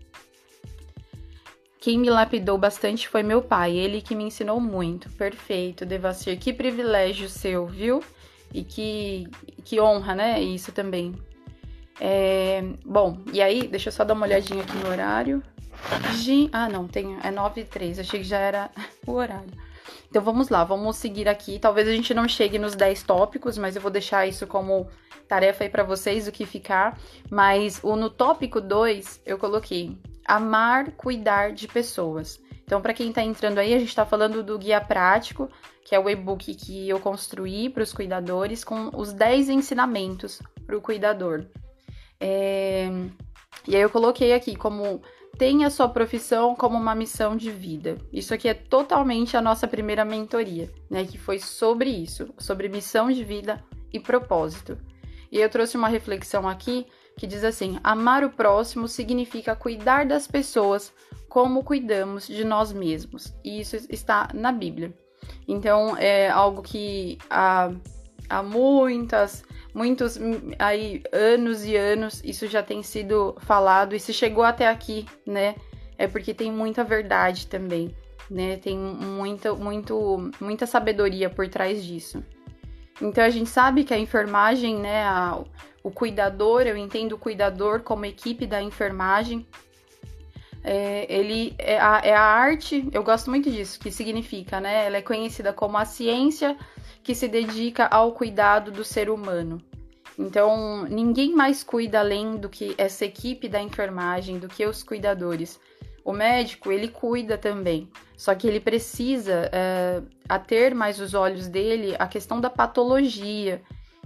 [1.81, 5.09] Quem me lapidou bastante foi meu pai, ele que me ensinou muito.
[5.09, 8.01] Perfeito, Devacir, que privilégio seu, viu?
[8.53, 9.27] E que,
[9.65, 10.41] que honra, né?
[10.41, 11.13] Isso também.
[11.99, 15.43] É, bom, e aí, deixa eu só dar uma olhadinha aqui no horário.
[16.51, 18.69] Ah, não, tem, é 9 e 3, achei que já era
[19.05, 19.51] o horário.
[20.09, 21.59] Então vamos lá, vamos seguir aqui.
[21.59, 24.87] Talvez a gente não chegue nos 10 tópicos, mas eu vou deixar isso como
[25.27, 26.97] tarefa aí para vocês, o que ficar.
[27.29, 32.39] Mas o no tópico 2 eu coloquei amar, cuidar de pessoas.
[32.63, 35.49] Então, para quem está entrando aí, a gente está falando do guia prático,
[35.83, 40.77] que é o e-book que eu construí para os cuidadores, com os 10 ensinamentos para
[40.77, 41.45] o cuidador.
[42.19, 42.89] É...
[43.67, 45.01] E aí eu coloquei aqui como
[45.37, 47.97] tenha sua profissão como uma missão de vida.
[48.11, 51.05] Isso aqui é totalmente a nossa primeira mentoria, né?
[51.05, 54.77] Que foi sobre isso, sobre missão de vida e propósito.
[55.31, 56.85] E eu trouxe uma reflexão aqui
[57.17, 60.93] que diz assim: amar o próximo significa cuidar das pessoas
[61.27, 63.33] como cuidamos de nós mesmos.
[63.43, 64.93] E isso está na Bíblia.
[65.47, 67.71] Então é algo que há,
[68.29, 74.13] há muitas muitos hum, aí anos e anos isso já tem sido falado e se
[74.13, 75.55] chegou até aqui, né?
[75.97, 77.95] É porque tem muita verdade também,
[78.29, 78.57] né?
[78.57, 82.23] Tem muita, muito, muita sabedoria por trás disso.
[83.01, 85.41] Então a gente sabe que a enfermagem, né, a,
[85.83, 89.47] o cuidador, eu entendo o cuidador como equipe da enfermagem.
[90.63, 94.85] É, ele é a, é a arte, eu gosto muito disso, que significa, né?
[94.85, 96.57] Ela é conhecida como a ciência
[97.01, 99.61] que se dedica ao cuidado do ser humano.
[100.17, 105.57] Então, ninguém mais cuida além do que essa equipe da enfermagem, do que os cuidadores.
[106.03, 111.47] O médico, ele cuida também, só que ele precisa é, a ter mais os olhos
[111.47, 113.61] dele a questão da patologia.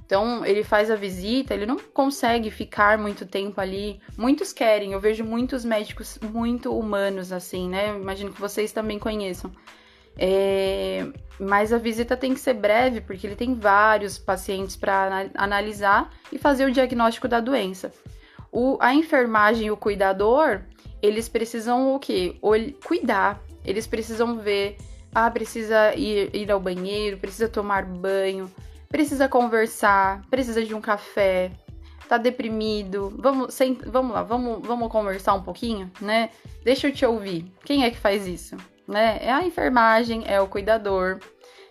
[0.06, 4.00] Então, ele faz a visita, ele não consegue ficar muito tempo ali.
[4.18, 7.96] Muitos querem, eu vejo muitos médicos muito humanos assim, né?
[7.96, 9.52] Imagino que vocês também conheçam.
[10.18, 11.08] É,
[11.40, 16.38] mas a visita tem que ser breve, porque ele tem vários pacientes para analisar e
[16.38, 17.92] fazer o diagnóstico da doença.
[18.52, 20.62] O, a enfermagem e o cuidador,
[21.02, 22.36] eles precisam o quê?
[22.86, 23.42] Cuidar.
[23.66, 24.78] Eles precisam ver,
[25.16, 28.52] ah, precisa ir, ir ao banheiro, precisa tomar banho,
[28.94, 31.52] precisa conversar, precisa de um café,
[32.08, 36.30] tá deprimido, vamos, sem, vamos lá, vamos, vamos conversar um pouquinho, né?
[36.64, 37.52] Deixa eu te ouvir.
[37.66, 38.56] Quem é que faz isso?
[38.88, 39.18] né?
[39.22, 41.20] É a enfermagem, é o cuidador,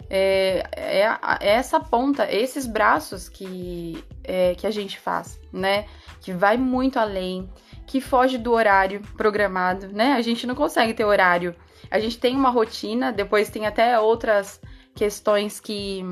[0.08, 1.00] é, é,
[1.40, 5.86] é essa ponta, esses braços que, é, que a gente faz, né?
[6.20, 7.48] Que vai muito além,
[7.86, 10.12] que foge do horário programado, né?
[10.12, 11.54] A gente não consegue ter horário.
[11.90, 14.60] A gente tem uma rotina, depois tem até outras
[14.94, 16.04] questões que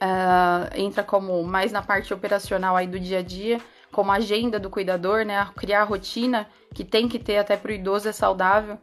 [0.00, 3.60] uh, entra como mais na parte operacional aí do dia a dia,
[3.92, 5.48] como agenda do cuidador, né?
[5.56, 8.78] Criar a rotina que tem que ter até para o idoso é saudável.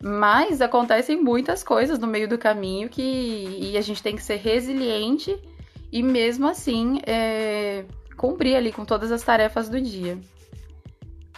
[0.00, 4.36] Mas acontecem muitas coisas no meio do caminho que e a gente tem que ser
[4.36, 5.38] resiliente
[5.92, 7.84] e mesmo assim é,
[8.16, 10.18] cumprir ali com todas as tarefas do dia.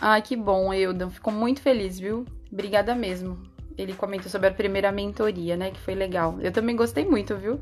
[0.01, 1.11] Ai, que bom, Eudan.
[1.11, 2.25] Ficou muito feliz, viu?
[2.51, 3.39] Obrigada mesmo.
[3.77, 5.71] Ele comentou sobre a primeira mentoria, né?
[5.71, 6.39] Que foi legal.
[6.41, 7.61] Eu também gostei muito, viu?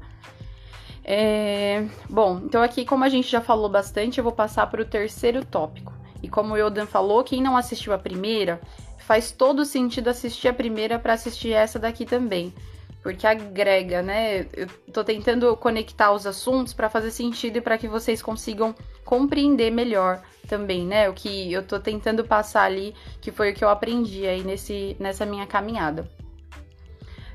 [1.05, 1.87] É...
[2.09, 5.45] Bom, então aqui, como a gente já falou bastante, eu vou passar para o terceiro
[5.45, 5.93] tópico.
[6.23, 8.61] E como o Eudan falou, quem não assistiu a primeira,
[8.99, 12.55] faz todo sentido assistir a primeira para assistir essa daqui também.
[13.03, 14.47] Porque agrega, né?
[14.53, 18.73] Eu tô tentando conectar os assuntos para fazer sentido e para que vocês consigam
[19.05, 21.09] compreender melhor também, né?
[21.09, 24.97] O que eu tô tentando passar ali, que foi o que eu aprendi aí nesse,
[25.01, 26.09] nessa minha caminhada.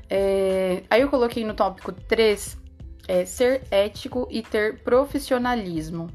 [0.08, 2.56] É, aí eu coloquei no tópico 3
[3.08, 6.08] é, ser ético e ter profissionalismo.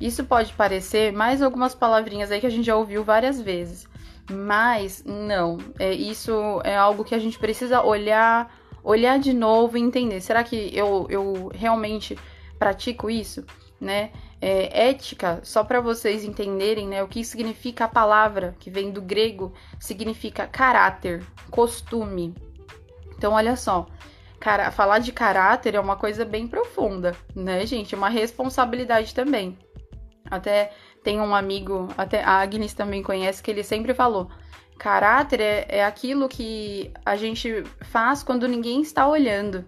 [0.00, 3.88] Isso pode parecer mais algumas palavrinhas aí que a gente já ouviu várias vezes.
[4.30, 8.52] Mas não, é, isso é algo que a gente precisa olhar
[8.84, 12.18] olhar de novo e entender, será que eu, eu realmente
[12.58, 13.42] pratico isso,
[13.80, 14.10] né?
[14.40, 19.00] É, ética, só para vocês entenderem, né, o que significa a palavra que vem do
[19.00, 22.34] grego, significa caráter, costume.
[23.16, 23.86] Então, olha só,
[24.44, 27.94] cara, falar de caráter é uma coisa bem profunda, né, gente?
[27.94, 29.58] Uma responsabilidade também.
[30.30, 30.70] Até
[31.02, 34.28] tem um amigo, até a Agnes também conhece, que ele sempre falou:
[34.78, 39.64] caráter é, é aquilo que a gente faz quando ninguém está olhando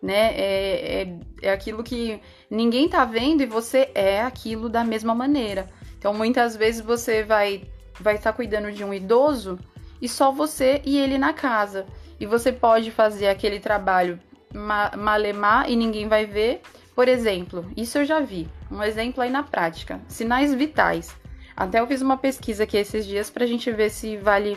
[0.00, 0.34] né?
[0.34, 2.20] É, é, é aquilo que
[2.50, 5.68] ninguém tá vendo e você é aquilo da mesma maneira.
[5.96, 7.70] Então, muitas vezes você vai
[8.00, 9.58] vai estar tá cuidando de um idoso
[10.00, 11.86] e só você e ele na casa.
[12.22, 14.16] E você pode fazer aquele trabalho
[14.54, 16.60] ma malemar e ninguém vai ver.
[16.94, 18.48] Por exemplo, isso eu já vi.
[18.70, 20.00] Um exemplo aí na prática.
[20.06, 21.16] Sinais vitais.
[21.56, 24.56] Até eu fiz uma pesquisa aqui esses dias pra gente ver se vale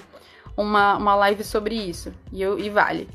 [0.56, 2.14] uma, uma live sobre isso.
[2.32, 3.10] E, eu, e vale.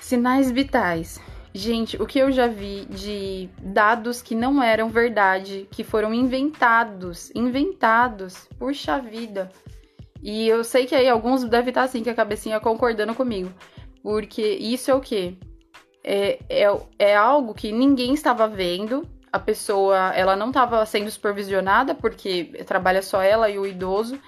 [0.00, 1.20] Sinais vitais.
[1.54, 7.30] Gente, o que eu já vi de dados que não eram verdade, que foram inventados,
[7.36, 9.48] inventados, puxa vida.
[10.22, 13.52] E eu sei que aí alguns devem estar assim, que a cabecinha concordando comigo.
[14.02, 15.36] Porque isso é o quê?
[16.02, 16.66] É, é,
[16.98, 23.02] é algo que ninguém estava vendo, a pessoa ela não estava sendo supervisionada, porque trabalha
[23.02, 24.18] só ela e o idoso.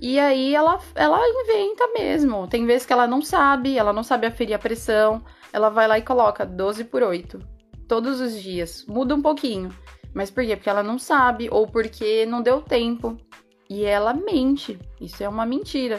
[0.00, 2.48] E aí ela, ela inventa mesmo.
[2.48, 5.22] Tem vezes que ela não sabe, ela não sabe aferir a pressão
[5.52, 7.38] ela vai lá e coloca 12 por 8
[7.86, 8.84] todos os dias.
[8.88, 9.68] Muda um pouquinho.
[10.14, 10.56] Mas por quê?
[10.56, 13.16] Porque ela não sabe ou porque não deu tempo.
[13.72, 14.78] E ela mente.
[15.00, 15.98] Isso é uma mentira.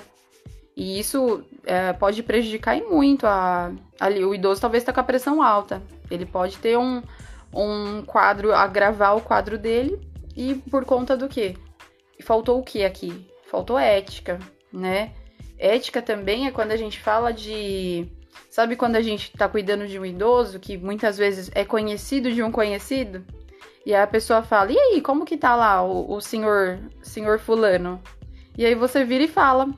[0.77, 4.23] E isso é, pode prejudicar muito a, ali.
[4.23, 5.81] O idoso talvez está com a pressão alta.
[6.11, 7.01] Ele pode ter um,
[7.51, 9.99] um quadro, agravar o quadro dele.
[10.37, 11.57] E por conta do quê?
[12.21, 13.27] Faltou o que aqui?
[13.49, 14.37] Faltou ética,
[14.71, 15.11] né?
[15.57, 18.07] Ética também é quando a gente fala de
[18.51, 22.43] Sabe quando a gente tá cuidando de um idoso que muitas vezes é conhecido de
[22.43, 23.25] um conhecido?
[23.85, 28.01] E a pessoa fala: "E aí, como que tá lá o, o senhor, senhor fulano?"
[28.57, 29.69] E aí você vira e fala: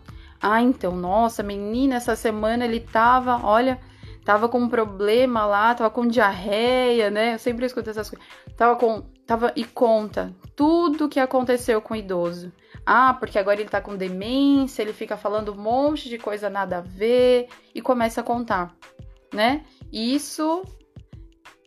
[0.42, 3.80] "Ah, então, nossa, menina, essa semana ele tava, olha,
[4.26, 7.36] tava com um problema lá, tava com diarreia, né?
[7.36, 8.28] Eu sempre escuto essas coisas.
[8.58, 12.52] Tava com, tava e conta tudo o que aconteceu com o idoso.
[12.86, 16.80] Ah, porque agora ele tá com demência, ele fica falando um monte de coisa nada
[16.80, 18.76] a ver e começa a contar,
[19.32, 19.64] né?
[19.92, 20.64] Isso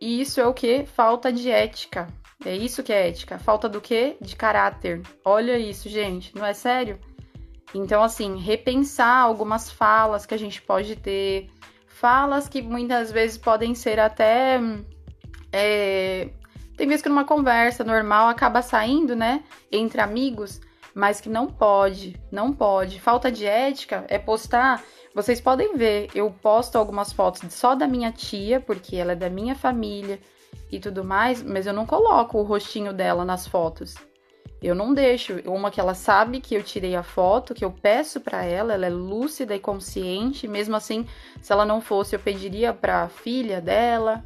[0.01, 0.84] isso é o que?
[0.86, 2.07] Falta de ética.
[2.45, 3.39] É isso que é ética.
[3.39, 4.16] Falta do que?
[4.20, 5.03] De caráter.
[5.24, 6.34] Olha isso, gente.
[6.34, 6.99] Não é sério?
[7.74, 11.51] Então, assim, repensar algumas falas que a gente pode ter.
[11.86, 14.61] Falas que muitas vezes podem ser até.
[15.53, 16.28] É,
[16.76, 19.43] tem vezes que numa conversa normal acaba saindo, né?
[19.70, 20.61] Entre amigos
[20.99, 23.01] mas que não pode, não pode.
[23.01, 24.82] Falta de ética é postar.
[25.14, 29.30] Vocês podem ver, eu posto algumas fotos só da minha tia, porque ela é da
[29.30, 30.18] minha família
[30.70, 33.94] e tudo mais, mas eu não coloco o rostinho dela nas fotos.
[34.61, 35.40] Eu não deixo.
[35.46, 38.86] Uma que ela sabe que eu tirei a foto, que eu peço para ela, ela
[38.86, 40.49] é lúcida e consciente.
[40.49, 41.07] Mesmo assim,
[41.40, 44.24] se ela não fosse, eu pediria para filha dela.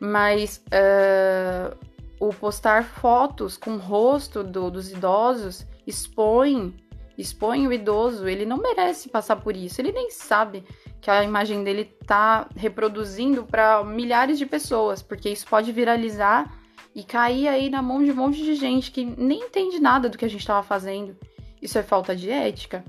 [0.00, 1.76] Mas uh,
[2.20, 6.74] o postar fotos com o rosto do, dos idosos expõe,
[7.16, 9.80] expõe o idoso, ele não merece passar por isso.
[9.80, 10.64] Ele nem sabe
[11.00, 16.52] que a imagem dele tá reproduzindo para milhares de pessoas, porque isso pode viralizar
[16.94, 20.18] e cair aí na mão de um monte de gente que nem entende nada do
[20.18, 21.16] que a gente estava fazendo.
[21.62, 22.84] Isso é falta de ética.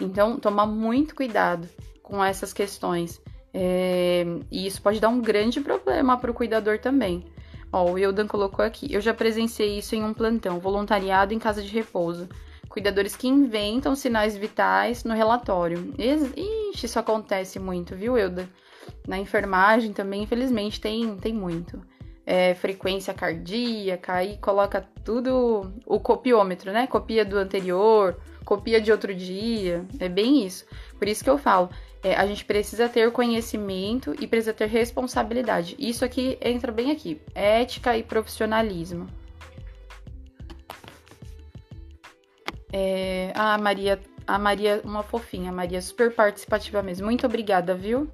[0.00, 1.68] Então, tomar muito cuidado
[2.02, 3.20] com essas questões.
[3.52, 4.24] É...
[4.50, 7.26] E isso pode dar um grande problema para o cuidador também.
[7.72, 8.92] Ó, o Eudan colocou aqui.
[8.92, 12.28] Eu já presenciei isso em um plantão, voluntariado em casa de repouso.
[12.70, 15.92] Cuidadores que inventam sinais vitais no relatório.
[15.98, 18.48] Ixi, isso acontece muito, viu, Euda?
[19.08, 21.82] Na enfermagem também, infelizmente, tem, tem muito.
[22.24, 26.86] É, frequência cardíaca, aí coloca tudo o copiômetro, né?
[26.86, 29.84] Copia do anterior, copia de outro dia.
[29.98, 30.64] É bem isso.
[30.96, 31.70] Por isso que eu falo,
[32.04, 35.74] é, a gente precisa ter conhecimento e precisa ter responsabilidade.
[35.76, 39.08] Isso aqui entra bem aqui: ética e profissionalismo.
[42.72, 47.06] É, a Maria, a Maria, uma fofinha, a Maria super participativa mesmo.
[47.06, 48.08] Muito obrigada, viu?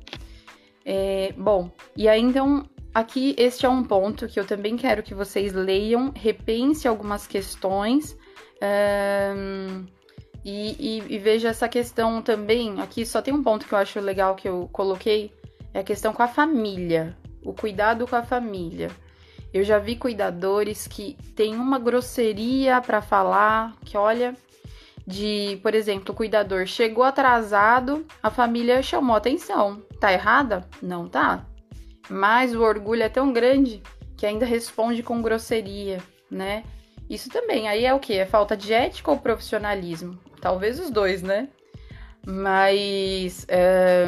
[0.85, 5.15] É, bom, e aí então, aqui este é um ponto que eu também quero que
[5.15, 8.17] vocês leiam, repense algumas questões.
[8.63, 9.85] Um,
[10.45, 12.81] e, e, e veja essa questão também.
[12.81, 15.33] Aqui só tem um ponto que eu acho legal que eu coloquei:
[15.75, 18.91] é a questão com a família, o cuidado com a família.
[19.53, 24.37] Eu já vi cuidadores que têm uma grosseria para falar, que olha,
[25.07, 29.83] de, por exemplo, o cuidador chegou atrasado, a família chamou atenção.
[30.01, 30.69] Tá errada?
[30.83, 31.47] Não tá.
[32.09, 33.83] Mas o orgulho é tão grande
[34.17, 36.65] que ainda responde com grosseria, né?
[37.09, 38.15] Isso também, aí é o que?
[38.15, 40.19] É falta de ética ou profissionalismo?
[40.41, 41.49] Talvez os dois, né?
[42.27, 44.07] Mas é,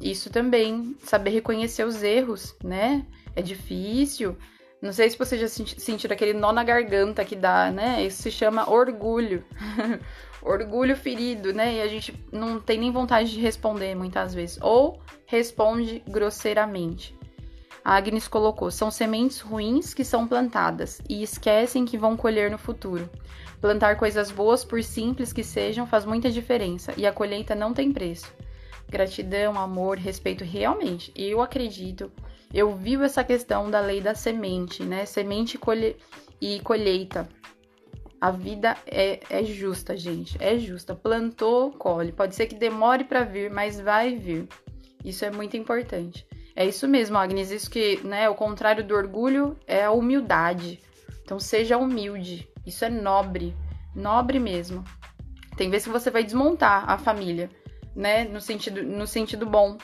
[0.00, 3.06] isso também, saber reconhecer os erros, né?
[3.36, 4.36] É difícil.
[4.82, 8.04] Não sei se você já sentiu aquele nó na garganta que dá, né?
[8.04, 9.44] Isso se chama orgulho.
[10.42, 11.74] orgulho ferido, né?
[11.74, 14.58] E a gente não tem nem vontade de responder muitas vezes.
[14.60, 17.14] Ou responde grosseiramente.
[17.84, 22.58] A Agnes colocou: são sementes ruins que são plantadas e esquecem que vão colher no
[22.58, 23.08] futuro.
[23.60, 27.92] Plantar coisas boas, por simples que sejam, faz muita diferença e a colheita não tem
[27.92, 28.32] preço.
[28.88, 31.12] Gratidão, amor, respeito, realmente.
[31.14, 32.10] Eu acredito,
[32.52, 35.04] eu vivo essa questão da lei da semente, né?
[35.06, 35.58] Semente
[36.40, 37.28] e colheita.
[38.20, 40.36] A vida é, é justa, gente.
[40.38, 40.94] É justa.
[40.94, 42.12] Plantou, colhe.
[42.12, 44.46] Pode ser que demore para vir, mas vai vir.
[45.04, 46.26] Isso é muito importante.
[46.54, 47.50] É isso mesmo, Agnes.
[47.50, 50.80] Isso que, né, o contrário do orgulho é a humildade.
[51.24, 52.46] Então seja humilde.
[52.66, 53.56] Isso é nobre,
[53.94, 54.84] nobre mesmo.
[55.56, 57.48] Tem vezes que você vai desmontar a família,
[57.94, 59.78] né, no sentido, no sentido bom.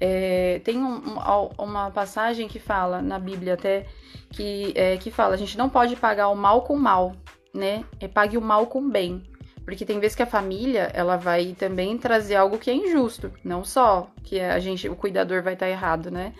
[0.00, 3.86] É, tem um, um, uma passagem que fala na Bíblia até
[4.30, 7.12] que, é, que fala a gente não pode pagar o mal com mal,
[7.54, 7.84] né?
[8.00, 9.22] É pague o mal com bem.
[9.64, 13.62] Porque tem vezes que a família, ela vai também trazer algo que é injusto, não
[13.62, 16.32] só que a gente, o cuidador vai estar errado, né?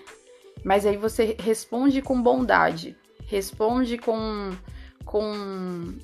[0.65, 2.97] Mas aí você responde com bondade,
[3.27, 4.51] responde com
[5.05, 5.33] com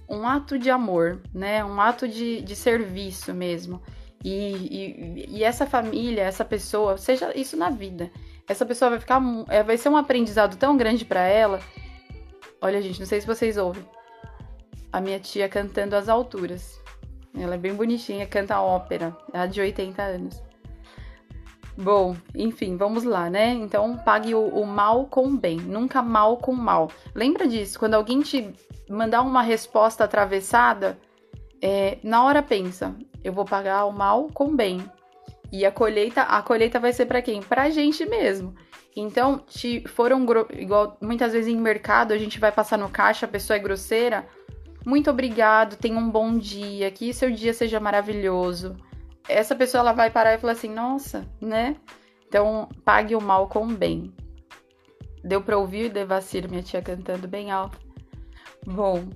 [0.08, 1.62] um ato de amor, né?
[1.62, 3.82] Um ato de, de serviço mesmo.
[4.24, 8.10] E, e, e, essa família, essa pessoa, seja isso na vida,
[8.48, 11.60] essa pessoa vai ficar, é, vai ser um aprendizado tão grande para ela.
[12.62, 13.84] Olha, gente, não sei se vocês ouvem.
[14.94, 16.80] A minha tia cantando às alturas.
[17.36, 20.40] Ela é bem bonitinha, canta ópera, ela é de 80 anos.
[21.76, 23.54] Bom, enfim, vamos lá, né?
[23.54, 26.92] Então, pague o, o, mal com bem, nunca mal com mal.
[27.12, 27.76] Lembra disso?
[27.76, 28.54] Quando alguém te
[28.88, 30.96] mandar uma resposta atravessada,
[31.60, 34.80] é, na hora pensa, eu vou pagar o mal com bem.
[35.50, 37.42] E a colheita, a colheita vai ser para quem?
[37.42, 38.54] Pra gente mesmo.
[38.94, 43.28] Então, se foram igual muitas vezes em mercado, a gente vai passar no caixa, a
[43.28, 44.24] pessoa é grosseira,
[44.84, 48.76] muito obrigado, tenha um bom dia, que seu dia seja maravilhoso.
[49.28, 51.76] Essa pessoa ela vai parar e falar assim: "Nossa, né?
[52.28, 54.12] Então, pague o mal com o bem."
[55.22, 57.78] Deu para ouvir Devacir, minha tia cantando bem alto.
[58.66, 59.08] Bom,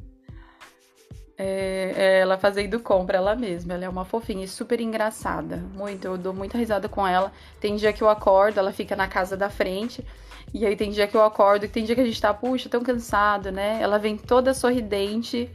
[1.36, 3.74] é, é ela fazendo compra ela mesma.
[3.74, 5.58] Ela é uma fofinha e super engraçada.
[5.74, 7.30] Muito, eu dou muita risada com ela.
[7.60, 10.04] Tem dia que eu acordo, ela fica na casa da frente.
[10.52, 12.68] E aí tem dia que eu acordo, e tem dia que a gente tá, puxa,
[12.68, 13.78] tão cansado, né?
[13.80, 15.50] Ela vem toda sorridente,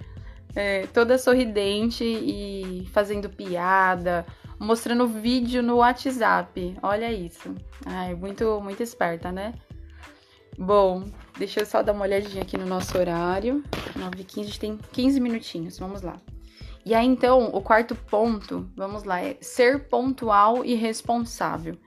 [0.55, 4.25] é, toda sorridente e fazendo piada,
[4.59, 6.77] mostrando vídeo no WhatsApp.
[6.81, 7.53] Olha isso.
[7.85, 9.53] Ai, muito, muito esperta, né?
[10.57, 11.05] Bom,
[11.37, 13.63] deixa eu só dar uma olhadinha aqui no nosso horário.
[13.97, 16.17] 9h15, a gente tem 15 minutinhos, vamos lá.
[16.85, 21.77] E aí, então, o quarto ponto, vamos lá, é ser pontual e responsável.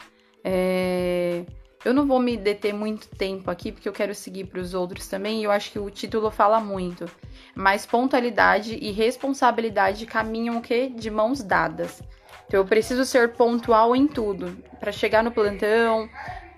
[0.42, 1.44] É...
[1.84, 5.06] Eu não vou me deter muito tempo aqui, porque eu quero seguir para os outros
[5.06, 7.08] também, e eu acho que o título fala muito.
[7.54, 10.92] Mas pontualidade e responsabilidade caminham o quê?
[10.94, 12.02] De mãos dadas.
[12.46, 16.08] Então eu preciso ser pontual em tudo, para chegar no plantão,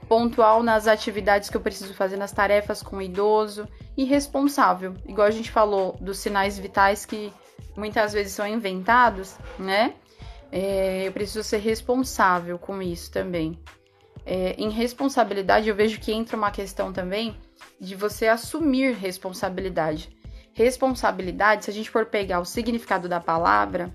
[0.08, 5.26] pontual nas atividades que eu preciso fazer, nas tarefas com o idoso, e responsável, igual
[5.26, 7.32] a gente falou dos sinais vitais que
[7.76, 9.94] muitas vezes são inventados, né?
[10.50, 13.58] É, eu preciso ser responsável com isso também
[14.28, 17.34] é, em responsabilidade, eu vejo que entra uma questão também
[17.80, 20.10] de você assumir responsabilidade.
[20.52, 23.90] Responsabilidade, se a gente for pegar o significado da palavra,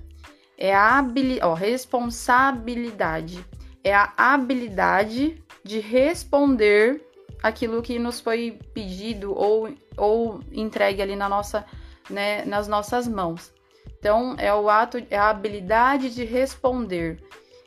[0.57, 3.45] é a habilidade, responsabilidade
[3.84, 7.05] é a habilidade de responder
[7.43, 11.65] aquilo que nos foi pedido ou, ou entregue ali na nossa,
[12.09, 13.53] né, nas nossas mãos.
[13.99, 17.21] Então, é o ato, é a habilidade de responder.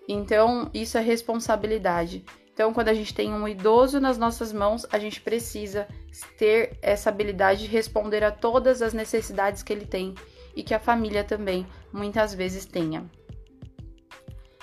[0.09, 2.25] Então, isso é responsabilidade.
[2.57, 5.87] Então, quando a gente tem um idoso nas nossas mãos, a gente precisa
[6.39, 10.15] ter essa habilidade de responder a todas as necessidades que ele tem
[10.55, 13.03] e que a família também muitas vezes tenha.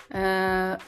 [0.10, 0.84] Uh,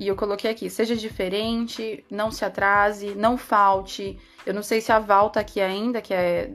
[0.00, 4.18] e eu coloquei aqui: seja diferente, não se atrase, não falte.
[4.44, 6.54] Eu não sei se a Val tá aqui ainda, que é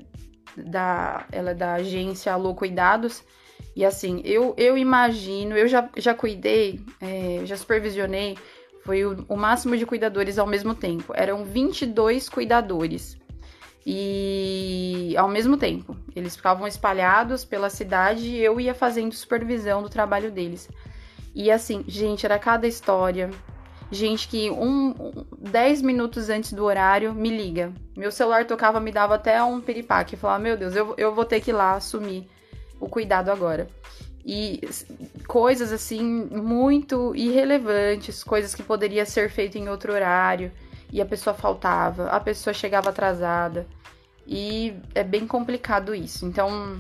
[0.58, 3.24] da, ela é da agência Alô Cuidados.
[3.74, 8.38] E assim, eu, eu imagino, eu já, já cuidei, é, já supervisionei
[8.84, 11.14] foi o, o máximo de cuidadores ao mesmo tempo.
[11.16, 13.18] Eram 22 cuidadores.
[13.86, 19.90] E ao mesmo tempo, eles ficavam espalhados pela cidade e eu ia fazendo supervisão do
[19.90, 20.70] trabalho deles.
[21.34, 23.30] E assim, gente, era cada história.
[23.92, 27.74] Gente que um, um 10 minutos antes do horário me liga.
[27.98, 30.16] Meu celular tocava, me dava até um piripaque.
[30.16, 32.30] Falava, meu Deus, eu, eu vou ter que ir lá assumir
[32.80, 33.68] o cuidado agora.
[34.26, 34.62] E
[35.28, 40.52] coisas assim muito irrelevantes, coisas que poderia ser feito em outro horário
[40.92, 43.66] e a pessoa faltava, a pessoa chegava atrasada.
[44.28, 46.26] E é bem complicado isso.
[46.26, 46.80] Então,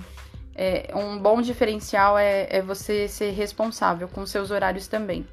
[0.53, 5.25] é, um bom diferencial é, é, você ser responsável com seus horários também.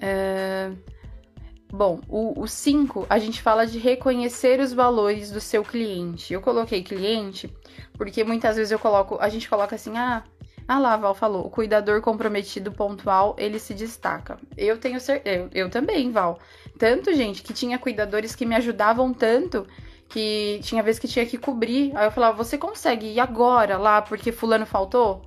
[0.00, 0.70] É...
[1.72, 6.34] Bom, o 5, a gente fala de reconhecer os valores do seu cliente.
[6.34, 7.48] Eu coloquei cliente
[8.02, 10.24] porque muitas vezes eu coloco, a gente coloca assim, ah,
[10.66, 14.40] ah lá, Val falou, o cuidador comprometido pontual, ele se destaca.
[14.56, 16.36] Eu tenho certeza, eu, eu também, Val.
[16.76, 19.64] Tanto, gente, que tinha cuidadores que me ajudavam tanto
[20.08, 21.96] que tinha vez que tinha que cobrir.
[21.96, 25.22] Aí eu falava, você consegue ir agora lá porque fulano faltou?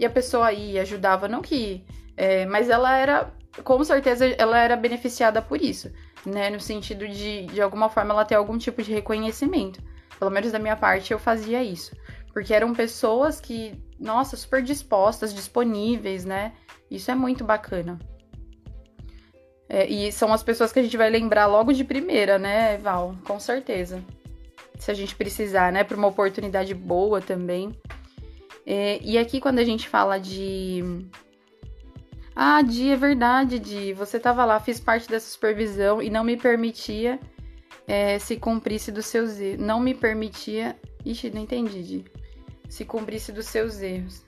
[0.00, 1.84] E a pessoa ia, ajudava, não que.
[2.16, 3.30] É, mas ela era,
[3.62, 5.92] com certeza, ela era beneficiada por isso,
[6.24, 6.48] né?
[6.48, 9.82] No sentido de, de alguma forma, ela ter algum tipo de reconhecimento.
[10.18, 11.94] Pelo menos da minha parte, eu fazia isso.
[12.34, 16.52] Porque eram pessoas que, nossa, super dispostas, disponíveis, né?
[16.90, 17.96] Isso é muito bacana.
[19.68, 23.14] É, e são as pessoas que a gente vai lembrar logo de primeira, né, Val?
[23.24, 24.02] Com certeza.
[24.80, 25.84] Se a gente precisar, né?
[25.84, 27.70] Para uma oportunidade boa também.
[28.66, 30.82] É, e aqui, quando a gente fala de.
[32.34, 33.92] Ah, Di, é verdade, Di.
[33.92, 37.20] Você tava lá, fiz parte dessa supervisão e não me permitia
[37.86, 39.38] é, se cumprisse dos seus.
[39.56, 40.76] Não me permitia.
[41.04, 42.04] Ixi, não entendi, Di
[42.68, 44.22] se cumprisse dos seus erros.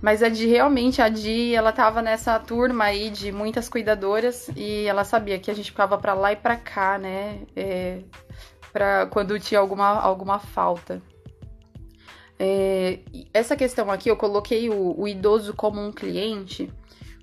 [0.00, 4.84] Mas a Di, realmente, a Di, ela tava nessa turma aí de muitas cuidadoras e
[4.84, 7.40] ela sabia que a gente ficava para lá e para cá, né?
[7.56, 7.98] É,
[8.72, 11.02] pra quando tinha alguma, alguma falta.
[12.38, 13.00] É,
[13.34, 16.72] essa questão aqui, eu coloquei o, o, idoso como um cliente,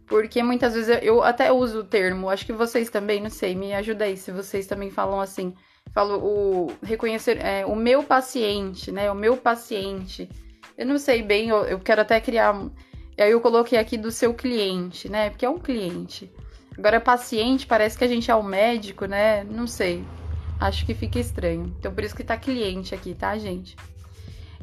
[0.05, 3.55] porque muitas vezes eu, eu até uso o termo, acho que vocês também, não sei,
[3.55, 5.53] me ajuda aí se vocês também falam assim
[5.93, 9.11] falo o reconhecer é, o meu paciente, né?
[9.11, 10.29] O meu paciente.
[10.77, 12.53] Eu não sei bem, eu, eu quero até criar.
[13.17, 15.29] Aí eu coloquei aqui do seu cliente, né?
[15.29, 16.31] Porque é um cliente.
[16.77, 19.43] Agora, paciente, parece que a gente é o um médico, né?
[19.45, 20.03] Não sei.
[20.59, 21.73] Acho que fica estranho.
[21.79, 23.77] Então, por isso que tá cliente aqui, tá, gente?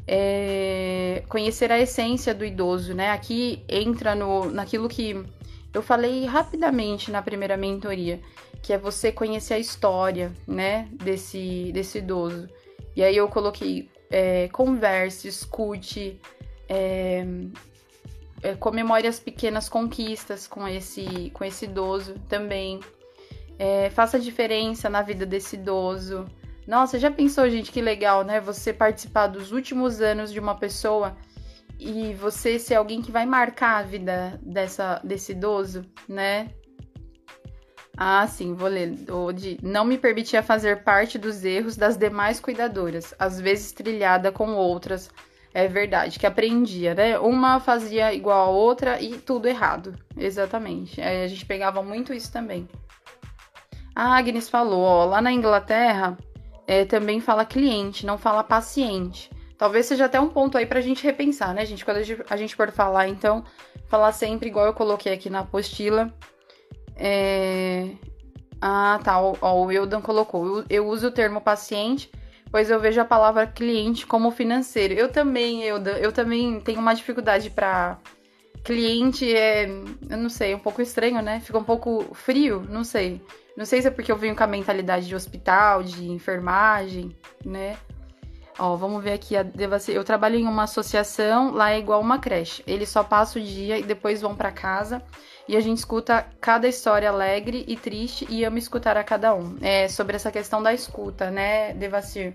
[0.05, 1.23] É...
[1.27, 3.11] Conhecer a essência do idoso, né?
[3.11, 5.23] Aqui entra no, naquilo que
[5.73, 8.21] eu falei rapidamente na primeira mentoria,
[8.63, 12.47] que é você conhecer a história, né, desse, desse idoso.
[12.95, 16.19] E aí eu coloquei é, converse, escute,
[16.69, 17.25] é,
[18.41, 22.79] é, comemore as pequenas conquistas com esse, com esse idoso também.
[23.59, 26.25] É, faça diferença na vida desse idoso.
[26.65, 28.39] Nossa, já pensou, gente, que legal, né?
[28.39, 31.17] Você participar dos últimos anos de uma pessoa
[31.77, 36.49] e você ser alguém que vai marcar a vida dessa, desse idoso, né?
[37.95, 38.91] Ah, sim, vou ler.
[39.35, 44.53] De não me permitia fazer parte dos erros das demais cuidadoras, às vezes trilhada com
[44.55, 45.09] outras.
[45.53, 47.19] É verdade, que aprendia, né?
[47.19, 49.93] Uma fazia igual a outra e tudo errado.
[50.17, 50.99] Exatamente.
[50.99, 52.67] a gente pegava muito isso também.
[53.95, 56.17] A Agnes falou, ó, lá na Inglaterra
[56.65, 59.29] é, também fala cliente, não fala paciente.
[59.55, 61.85] Talvez seja até um ponto aí pra gente repensar, né, gente?
[61.85, 63.43] Quando a gente for falar, então,
[63.87, 66.11] falar sempre igual eu coloquei aqui na apostila,
[66.95, 67.89] é...
[68.61, 69.19] Ah, tá.
[69.19, 70.63] Ó, o Wildan colocou.
[70.69, 72.09] Eu uso o termo paciente,
[72.49, 74.93] pois eu vejo a palavra cliente como financeiro.
[74.93, 77.99] Eu também, Wildan, eu também tenho uma dificuldade para
[78.63, 79.65] cliente é,
[80.09, 81.41] eu não sei, um pouco estranho, né?
[81.41, 83.21] Fica um pouco frio, não sei.
[83.57, 87.15] Não sei se é porque eu venho com a mentalidade de hospital, de enfermagem,
[87.45, 87.77] né?
[88.57, 89.35] Ó, vamos ver aqui.
[89.89, 92.63] Eu trabalho em uma associação, lá é igual uma creche.
[92.65, 95.03] Eles só passam o dia e depois vão para casa
[95.47, 99.57] e a gente escuta cada história alegre e triste e ama escutar a cada um.
[99.61, 102.33] É sobre essa questão da escuta, né, Devacir?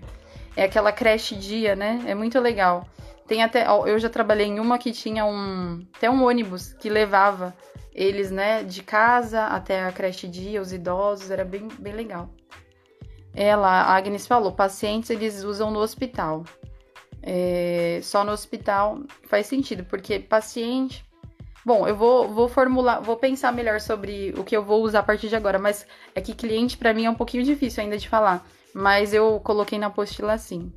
[0.55, 2.03] É aquela creche dia, né?
[2.05, 2.87] É muito legal.
[3.27, 7.55] Tem até, eu já trabalhei em uma que tinha um, até um ônibus que levava
[7.93, 12.29] eles, né, de casa até a creche dia, os idosos, era bem, bem legal.
[13.33, 16.43] Ela, a Agnes falou, pacientes eles usam no hospital.
[17.21, 21.05] É, só no hospital faz sentido, porque paciente
[21.69, 25.03] Bom, eu vou, vou formular, vou pensar melhor sobre o que eu vou usar a
[25.03, 28.09] partir de agora, mas é que cliente para mim é um pouquinho difícil ainda de
[28.09, 28.43] falar,
[28.73, 30.73] mas eu coloquei na apostila assim.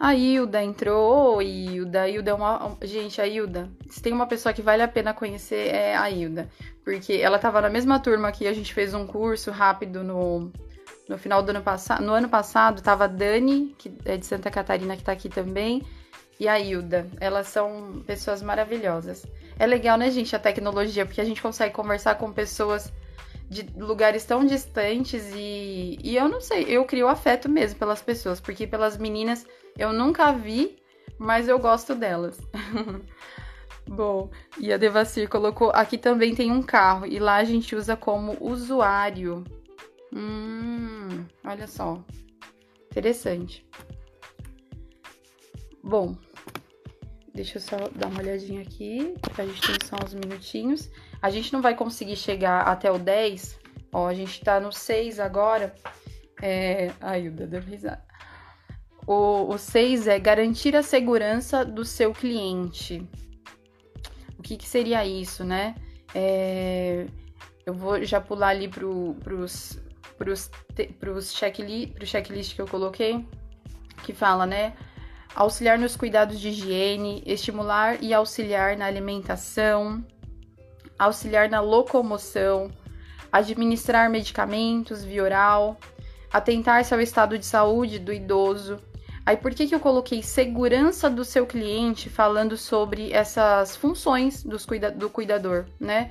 [0.00, 2.74] A Hilda entrou, oi Hilda, a Hilda é uma...
[2.84, 6.48] Gente, a Hilda, se tem uma pessoa que vale a pena conhecer é a Hilda,
[6.82, 10.50] porque ela tava na mesma turma que a gente fez um curso rápido no,
[11.06, 14.50] No final do ano passado, no ano passado, tava a Dani, que é de Santa
[14.50, 15.82] Catarina, que tá aqui também,
[16.38, 17.08] e a Hilda.
[17.20, 19.26] Elas são pessoas maravilhosas.
[19.58, 22.92] É legal, né, gente, a tecnologia, porque a gente consegue conversar com pessoas
[23.50, 28.40] de lugares tão distantes e, e eu não sei, eu crio afeto mesmo pelas pessoas,
[28.40, 30.76] porque pelas meninas eu nunca vi,
[31.18, 32.38] mas eu gosto delas.
[33.88, 35.70] Bom, e a Devacir colocou.
[35.74, 39.44] Aqui também tem um carro e lá a gente usa como usuário.
[40.12, 42.04] Hum, olha só.
[42.90, 43.66] Interessante.
[45.82, 46.14] Bom,
[47.38, 50.90] deixa eu só dar uma olhadinha aqui, a gente tem só uns minutinhos.
[51.22, 53.58] A gente não vai conseguir chegar até o 10.
[53.92, 55.72] Ó, a gente tá no 6 agora.
[56.42, 56.90] É.
[57.00, 58.02] Ai, o deu risada.
[59.06, 63.08] O, o 6 é garantir a segurança do seu cliente.
[64.36, 65.76] O que, que seria isso, né?
[66.12, 67.06] É,
[67.64, 69.78] eu vou já pular ali pro, pros,
[70.16, 70.50] pros,
[70.98, 73.24] pros checklist, pro checklist que eu coloquei,
[74.04, 74.74] que fala, né?
[75.38, 80.04] Auxiliar nos cuidados de higiene, estimular e auxiliar na alimentação,
[80.98, 82.72] auxiliar na locomoção,
[83.30, 85.78] administrar medicamentos via oral,
[86.32, 88.80] atentar-se ao estado de saúde do idoso.
[89.24, 94.66] Aí por que, que eu coloquei segurança do seu cliente falando sobre essas funções dos
[94.66, 96.10] cuida do cuidador, né?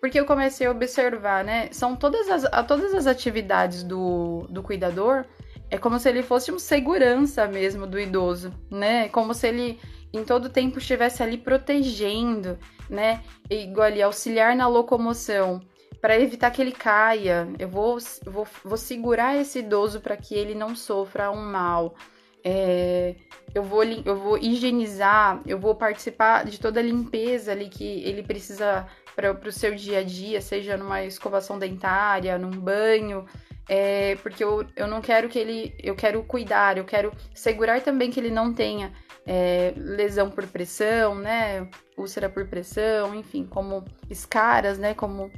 [0.00, 1.70] Porque eu comecei a observar, né?
[1.72, 5.24] São todas as, todas as atividades do, do cuidador,
[5.70, 9.08] é como se ele fosse um segurança mesmo do idoso, né?
[9.08, 9.80] Como se ele
[10.12, 12.58] em todo tempo estivesse ali protegendo,
[12.88, 13.22] né?
[13.48, 15.60] Igual ali, auxiliar na locomoção,
[16.00, 17.48] para evitar que ele caia.
[17.58, 21.94] Eu vou, vou, vou segurar esse idoso para que ele não sofra um mal.
[22.42, 23.14] É,
[23.54, 28.22] eu, vou, eu vou higienizar, eu vou participar de toda a limpeza ali que ele
[28.22, 33.26] precisa para o seu dia a dia, seja numa escovação dentária, num banho.
[33.72, 35.72] É, porque eu, eu não quero que ele.
[35.80, 38.92] Eu quero cuidar, eu quero segurar também que ele não tenha
[39.24, 41.68] é, lesão por pressão, né?
[41.96, 44.92] Úlcera por pressão, enfim, como escaras, né?
[44.92, 45.30] Como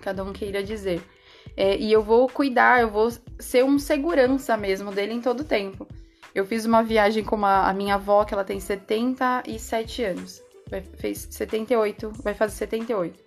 [0.00, 1.02] cada um queira dizer.
[1.54, 5.44] É, e eu vou cuidar, eu vou ser um segurança mesmo dele em todo o
[5.44, 5.86] tempo.
[6.34, 10.42] Eu fiz uma viagem com uma, a minha avó, que ela tem 77 anos.
[10.70, 13.22] Vai, fez 78, vai fazer 78.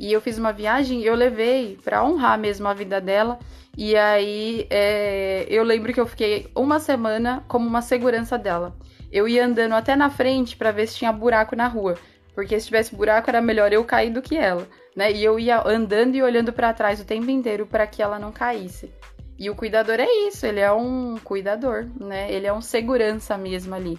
[0.00, 3.38] E eu fiz uma viagem eu levei para honrar mesmo a vida dela.
[3.78, 8.74] E aí é, eu lembro que eu fiquei uma semana como uma segurança dela
[9.10, 11.96] eu ia andando até na frente para ver se tinha buraco na rua.
[12.34, 15.10] Porque se tivesse buraco era melhor eu cair do que ela, né?
[15.10, 18.30] E eu ia andando e olhando para trás o tempo inteiro para que ela não
[18.30, 18.92] caísse.
[19.38, 22.30] E o cuidador é isso, ele é um cuidador, né?
[22.32, 23.98] Ele é um segurança mesmo ali.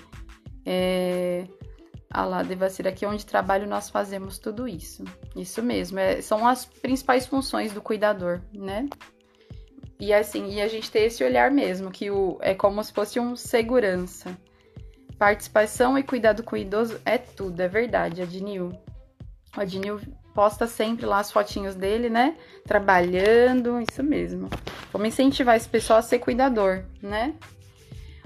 [0.66, 1.46] É...
[2.12, 5.04] Ah lá, Devacir, aqui onde trabalho nós fazemos tudo isso.
[5.36, 8.88] Isso mesmo, é, são as principais funções do cuidador, né?
[10.00, 13.20] E assim, e a gente ter esse olhar mesmo, que o, é como se fosse
[13.20, 14.36] um segurança.
[15.18, 18.72] Participação e cuidado com o idoso é tudo, é verdade, Adnil.
[19.56, 20.02] O Adnil
[20.34, 22.36] posta sempre lá as fotinhos dele, né?
[22.66, 24.50] Trabalhando, isso mesmo.
[24.92, 27.36] Vamos incentivar esse pessoal a ser cuidador, né?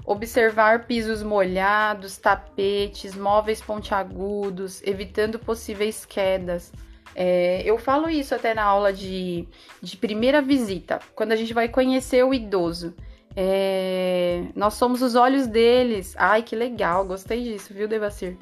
[0.06, 6.72] Observar pisos molhados, tapetes, móveis pontiagudos, evitando possíveis quedas.
[7.14, 9.48] É, eu falo isso até na aula de,
[9.82, 12.94] de primeira visita, quando a gente vai conhecer o idoso.
[13.34, 16.14] É, nós somos os olhos deles.
[16.16, 18.36] Ai, que legal, gostei disso, viu, Devacir?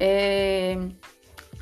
[0.00, 0.78] É,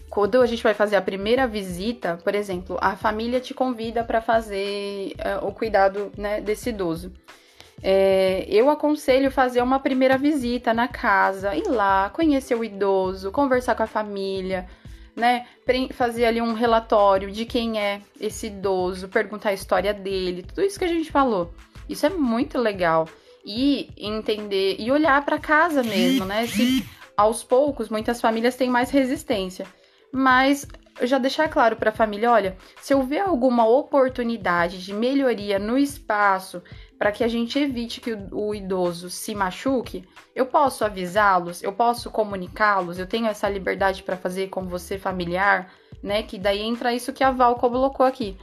[0.09, 4.22] quando a gente vai fazer a primeira visita, por exemplo, a família te convida para
[4.22, 7.12] fazer uh, o cuidado né, desse idoso.
[7.83, 13.74] É, eu aconselho fazer uma primeira visita na casa, ir lá, conhecer o idoso, conversar
[13.74, 14.66] com a família,
[15.14, 15.47] né?
[15.93, 20.79] Fazer ali um relatório de quem é esse idoso, perguntar a história dele, tudo isso
[20.79, 21.53] que a gente falou.
[21.89, 23.09] Isso é muito legal.
[23.45, 26.47] E entender e olhar para casa mesmo, né?
[26.47, 26.85] Se
[27.16, 29.66] aos poucos muitas famílias têm mais resistência,
[30.12, 30.66] mas
[31.03, 35.79] já deixar claro para a família, olha, se eu ver alguma oportunidade de melhoria no
[35.79, 36.62] espaço
[36.99, 41.72] para que a gente evite que o, o idoso se machuque, eu posso avisá-los, eu
[41.72, 45.72] posso comunicá-los, eu tenho essa liberdade para fazer com você familiar,
[46.03, 46.22] né?
[46.22, 48.36] Que daí entra isso que a Val colocou aqui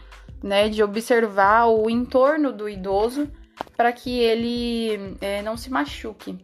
[0.44, 3.32] né, de observar o entorno do idoso
[3.78, 6.38] para que ele é, não se machuque.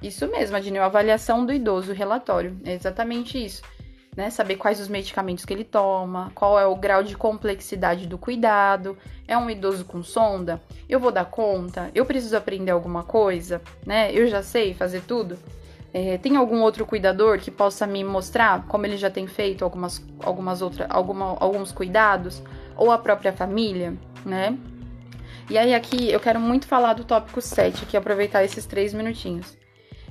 [0.00, 3.62] Isso mesmo, Adineu, avaliação do idoso, relatório, é exatamente isso.
[4.14, 8.18] Né, saber quais os medicamentos que ele toma, qual é o grau de complexidade do
[8.18, 8.94] cuidado,
[9.26, 14.12] é um idoso com sonda, eu vou dar conta, eu preciso aprender alguma coisa, né?
[14.12, 15.38] Eu já sei fazer tudo.
[15.94, 20.04] É, tem algum outro cuidador que possa me mostrar como ele já tem feito algumas,
[20.20, 22.42] algumas outras, alguma, alguns cuidados?
[22.76, 23.94] ou a própria família,
[24.24, 24.56] né?
[25.50, 29.56] E aí aqui eu quero muito falar do tópico 7, aqui aproveitar esses três minutinhos.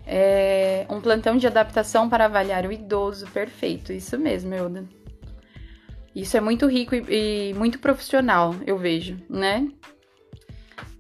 [0.06, 4.86] É um plantão de adaptação para avaliar o idoso, perfeito, isso mesmo, Euda.
[6.16, 9.68] Isso é muito rico e, e muito profissional, eu vejo, né?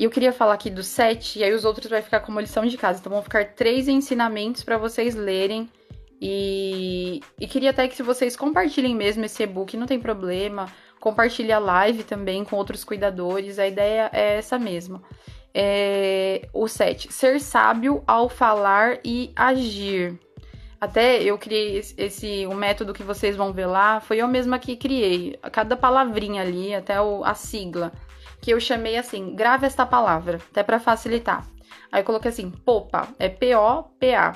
[0.01, 2.65] E eu queria falar aqui do 7, e aí os outros vai ficar como lição
[2.65, 2.99] de casa.
[2.99, 5.69] Então vão ficar três ensinamentos para vocês lerem.
[6.19, 10.65] E, e queria até que se vocês compartilhem mesmo esse e-book, não tem problema.
[10.99, 13.59] Compartilhe a live também com outros cuidadores.
[13.59, 15.03] A ideia é essa mesmo.
[15.53, 17.11] É, o 7.
[17.11, 20.17] Ser sábio ao falar e agir.
[20.79, 24.75] Até eu criei esse o método que vocês vão ver lá, foi eu mesma que
[24.75, 25.37] criei.
[25.51, 27.91] Cada palavrinha ali, até o, a sigla,
[28.41, 31.45] que eu chamei assim, grave esta palavra, até para facilitar.
[31.91, 34.35] Aí eu coloquei assim, popa, é P-O-P-A.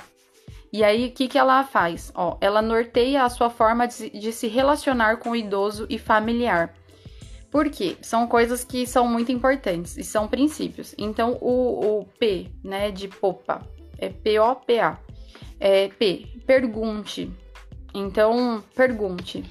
[0.71, 2.11] E aí, o que, que ela faz?
[2.13, 6.73] Ó, ela norteia a sua forma de, de se relacionar com o idoso e familiar.
[7.55, 7.95] Por quê?
[8.01, 10.93] São coisas que são muito importantes e são princípios.
[10.97, 13.61] Então, o, o P, né, de popa,
[13.97, 14.99] é P-O-P-A.
[15.57, 17.31] É, P, pergunte.
[17.93, 19.45] Então, pergunte.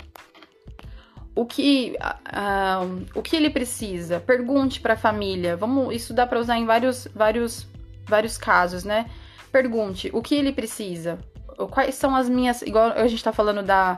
[1.34, 4.20] O que, uh, o que ele precisa?
[4.20, 5.56] Pergunte para a família.
[5.56, 7.66] Vamos, isso dá para usar em vários, vários,
[8.06, 9.08] vários casos, né?
[9.50, 11.18] Pergunte o que ele precisa.
[11.70, 12.60] Quais são as minhas.
[12.60, 13.96] Igual a gente está falando da,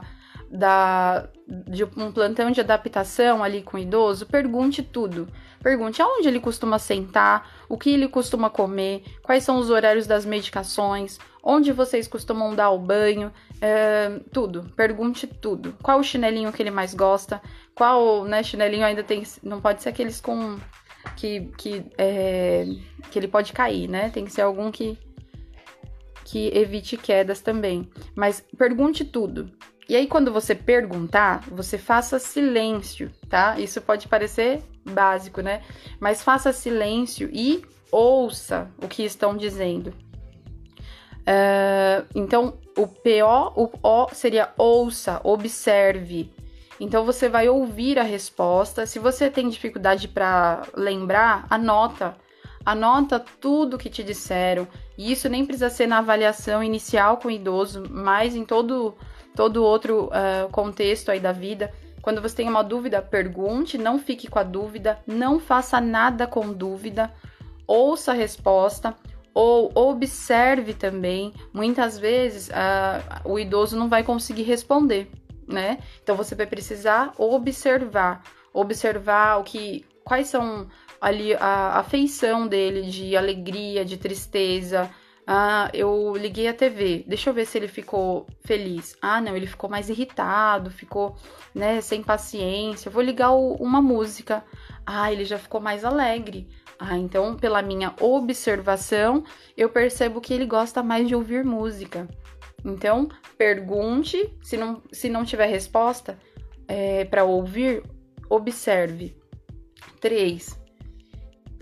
[0.49, 5.27] da, de um plantão de adaptação ali com o idoso, pergunte tudo.
[5.61, 10.25] Pergunte aonde ele costuma sentar, o que ele costuma comer, quais são os horários das
[10.25, 13.31] medicações, onde vocês costumam dar o banho,
[13.61, 14.71] é, tudo.
[14.75, 15.75] Pergunte tudo.
[15.81, 17.41] Qual o chinelinho que ele mais gosta?
[17.73, 19.23] Qual, né, chinelinho ainda tem.
[19.41, 20.57] Não pode ser aqueles com.
[21.15, 22.65] que, que, é,
[23.09, 24.09] que ele pode cair, né?
[24.09, 24.97] Tem que ser algum que.
[26.23, 27.89] que evite quedas também.
[28.15, 29.51] Mas pergunte tudo.
[29.89, 33.57] E aí, quando você perguntar, você faça silêncio, tá?
[33.57, 35.61] Isso pode parecer básico, né?
[35.99, 39.93] Mas faça silêncio e ouça o que estão dizendo.
[41.27, 46.33] Uh, então, o PO, o O seria ouça, observe.
[46.79, 48.85] Então, você vai ouvir a resposta.
[48.85, 52.15] Se você tem dificuldade para lembrar, anota.
[52.65, 54.67] Anota tudo que te disseram.
[54.97, 58.97] E isso nem precisa ser na avaliação inicial com o idoso, mas em todo
[59.37, 61.71] todo outro uh, contexto aí da vida.
[62.01, 66.51] Quando você tem uma dúvida, pergunte, não fique com a dúvida, não faça nada com
[66.51, 67.13] dúvida,
[67.67, 68.95] ouça a resposta
[69.35, 71.31] ou observe também.
[71.53, 75.07] Muitas vezes uh, o idoso não vai conseguir responder,
[75.47, 75.77] né?
[76.01, 80.67] Então você vai precisar observar, observar o que, quais são
[80.99, 84.89] ali a afeição dele de alegria, de tristeza,
[85.29, 87.03] ah, eu liguei a TV.
[87.05, 88.95] Deixa eu ver se ele ficou feliz.
[89.01, 91.17] Ah, não, ele ficou mais irritado, ficou,
[91.53, 92.89] né, sem paciência.
[92.89, 94.41] vou ligar o, uma música.
[94.85, 96.47] Ah, ele já ficou mais alegre.
[96.79, 99.21] Ah, então, pela minha observação,
[99.57, 102.07] eu percebo que ele gosta mais de ouvir música.
[102.63, 106.17] Então, pergunte, se não, se não tiver resposta
[106.69, 107.83] é, para ouvir,
[108.29, 109.13] observe.
[109.99, 110.66] 3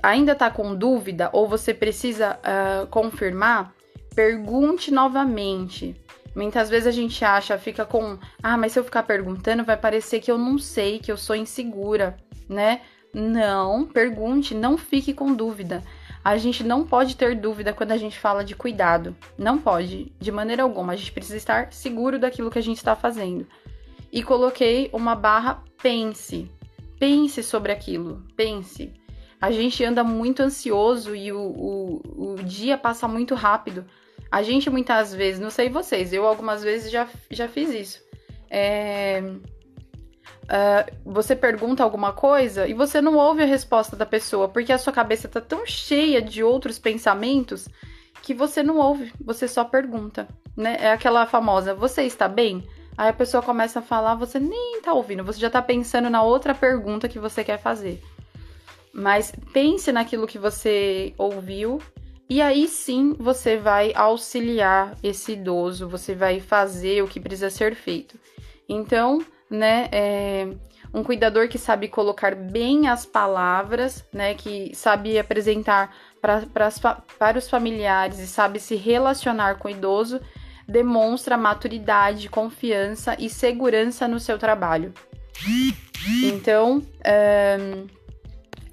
[0.05, 3.73] ainda está com dúvida ou você precisa uh, confirmar,
[4.13, 5.95] pergunte novamente.
[6.35, 10.19] Muitas vezes a gente acha, fica com, ah, mas se eu ficar perguntando, vai parecer
[10.19, 12.81] que eu não sei, que eu sou insegura, né?
[13.13, 15.81] Não, pergunte, não fique com dúvida.
[16.23, 19.15] A gente não pode ter dúvida quando a gente fala de cuidado.
[19.37, 20.93] Não pode, de maneira alguma.
[20.93, 23.47] A gente precisa estar seguro daquilo que a gente está fazendo.
[24.11, 26.51] E coloquei uma barra pense.
[26.99, 28.23] Pense sobre aquilo.
[28.35, 29.04] Pense
[29.39, 33.86] a gente anda muito ansioso e o, o, o dia passa muito rápido.
[34.31, 38.03] A gente muitas vezes, não sei vocês, eu algumas vezes já, já fiz isso.
[38.49, 39.21] É,
[40.45, 44.77] uh, você pergunta alguma coisa e você não ouve a resposta da pessoa, porque a
[44.77, 47.67] sua cabeça tá tão cheia de outros pensamentos
[48.21, 50.27] que você não ouve, você só pergunta,
[50.57, 50.77] né?
[50.79, 52.67] É aquela famosa, você está bem?
[52.97, 56.23] Aí a pessoa começa a falar, você nem tá ouvindo, você já tá pensando na
[56.23, 58.01] outra pergunta que você quer fazer.
[58.95, 61.81] Mas pense naquilo que você ouviu
[62.29, 67.75] e aí sim você vai auxiliar esse idoso, você vai fazer o que precisa ser
[67.75, 68.17] feito.
[68.69, 70.47] Então, né, é
[70.93, 76.69] um cuidador que sabe colocar bem as palavras, né, que sabe apresentar pra, pra,
[77.19, 80.21] para os familiares e sabe se relacionar com o idoso,
[80.65, 84.93] demonstra maturidade, confiança e segurança no seu trabalho.
[86.23, 88.04] Então, um,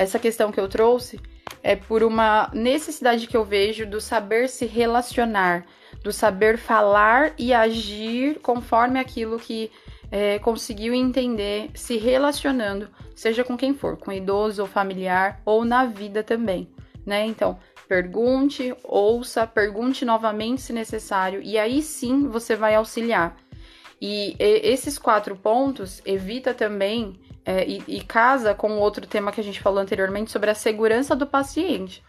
[0.03, 1.21] essa questão que eu trouxe
[1.63, 5.65] é por uma necessidade que eu vejo do saber se relacionar,
[6.03, 9.71] do saber falar e agir conforme aquilo que
[10.11, 15.87] é, conseguiu entender se relacionando, seja com quem for, com idoso ou familiar ou na
[15.87, 16.69] vida também,
[17.07, 17.25] né?
[17.25, 23.37] Então, pergunte, ouça, pergunte novamente se necessário e aí sim você vai auxiliar.
[24.01, 29.41] E, e esses quatro pontos evita também é, e, e casa com outro tema que
[29.41, 32.03] a gente falou anteriormente sobre a segurança do paciente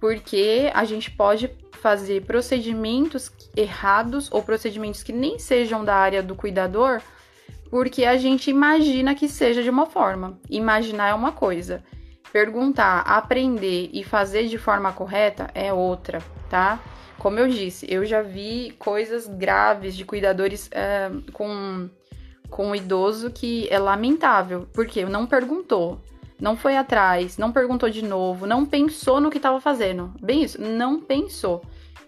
[0.00, 1.50] porque a gente pode
[1.80, 7.00] fazer procedimentos errados ou procedimentos que nem sejam da área do cuidador
[7.70, 10.38] porque a gente imagina que seja de uma forma.
[10.48, 11.84] Imaginar é uma coisa,
[12.32, 16.80] perguntar, aprender e fazer de forma correta é outra, tá?
[17.18, 21.90] Como eu disse, eu já vi coisas graves de cuidadores é, com,
[22.50, 26.00] com um idoso que é lamentável, porque não perguntou,
[26.40, 30.12] não foi atrás, não perguntou de novo, não pensou no que estava fazendo.
[30.20, 31.62] Bem isso, não pensou.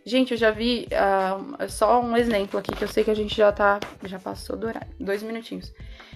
[0.05, 3.37] Gente, eu já vi uh, só um exemplo aqui que eu sei que a gente
[3.37, 3.79] já tá.
[4.05, 4.89] Já passou do horário.
[4.99, 5.73] Dois minutinhos.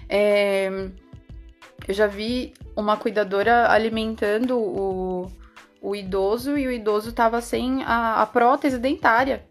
[0.09, 0.89] É,
[1.87, 5.31] eu já vi uma cuidadora alimentando o,
[5.81, 9.45] o idoso e o idoso tava sem a, a prótese dentária.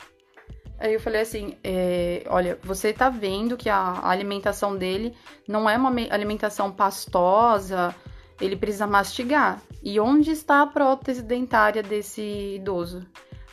[0.85, 5.15] Aí eu falei assim: é, olha, você tá vendo que a alimentação dele
[5.49, 7.95] não é uma alimentação pastosa,
[8.39, 9.63] ele precisa mastigar.
[9.83, 13.07] E onde está a prótese dentária desse idoso?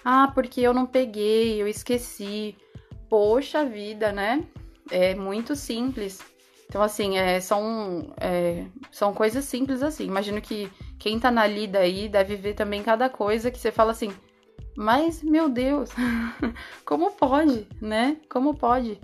[0.03, 2.57] Ah, porque eu não peguei, eu esqueci.
[3.09, 4.43] Poxa vida, né?
[4.89, 6.19] É muito simples.
[6.67, 10.05] Então, assim, é, são, é, são coisas simples assim.
[10.05, 10.69] Imagino que
[10.99, 14.11] quem tá na lida aí deve ver também cada coisa que você fala assim,
[14.75, 15.89] mas, meu Deus,
[16.85, 18.17] como pode, né?
[18.29, 18.99] Como pode?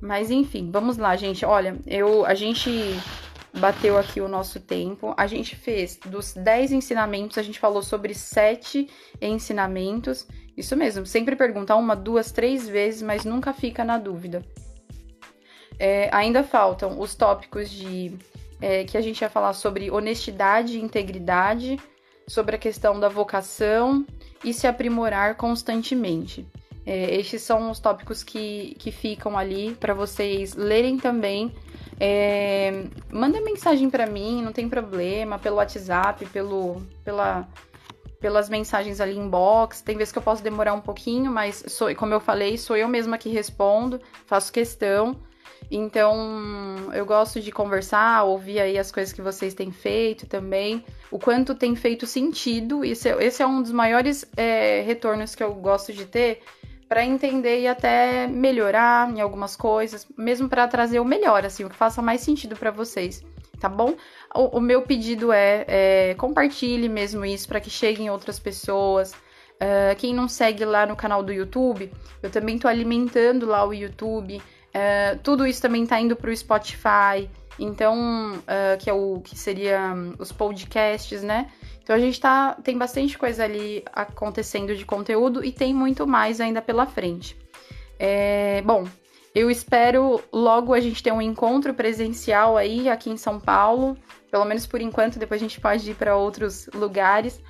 [0.00, 1.44] Mas enfim, vamos lá, gente.
[1.44, 2.70] Olha, eu a gente
[3.58, 5.14] bateu aqui o nosso tempo.
[5.16, 8.88] A gente fez dos 10 ensinamentos, a gente falou sobre 7
[9.20, 10.26] ensinamentos.
[10.56, 14.44] Isso mesmo, sempre pergunta uma, duas, três vezes, mas nunca fica na dúvida.
[15.78, 18.12] É, ainda faltam os tópicos de
[18.60, 21.78] é, que a gente ia falar sobre honestidade e integridade,
[22.30, 24.06] sobre a questão da vocação
[24.44, 26.46] e se aprimorar constantemente.
[26.86, 31.52] É, estes são os tópicos que, que ficam ali para vocês lerem também
[32.02, 37.46] é, manda mensagem para mim, não tem problema, pelo WhatsApp, pelo, pela,
[38.18, 39.82] pelas mensagens ali inbox.
[39.82, 42.88] Tem vezes que eu posso demorar um pouquinho, mas sou, como eu falei, sou eu
[42.88, 45.14] mesma que respondo, faço questão.
[45.70, 51.18] Então, eu gosto de conversar, ouvir aí as coisas que vocês têm feito também, o
[51.18, 52.84] quanto tem feito sentido.
[52.84, 56.42] Esse, é, esse é um dos maiores é, retornos que eu gosto de ter,
[56.88, 61.70] para entender e até melhorar em algumas coisas, mesmo para trazer o melhor, assim, o
[61.70, 63.24] que faça mais sentido para vocês,
[63.60, 63.94] tá bom?
[64.34, 69.12] O, o meu pedido é, é, compartilhe mesmo isso para que cheguem outras pessoas.
[69.12, 71.92] Uh, quem não segue lá no canal do YouTube,
[72.22, 74.42] eu também tô alimentando lá o YouTube.
[74.70, 77.28] Uh, tudo isso também tá indo pro Spotify.
[77.58, 81.50] Então, uh, que é o que seria um, os podcasts, né?
[81.82, 86.40] Então a gente tá, tem bastante coisa ali acontecendo de conteúdo e tem muito mais
[86.40, 87.36] ainda pela frente.
[87.98, 88.86] É, bom,
[89.34, 93.96] eu espero logo a gente ter um encontro presencial aí aqui em São Paulo,
[94.30, 97.42] pelo menos por enquanto, depois a gente pode ir para outros lugares,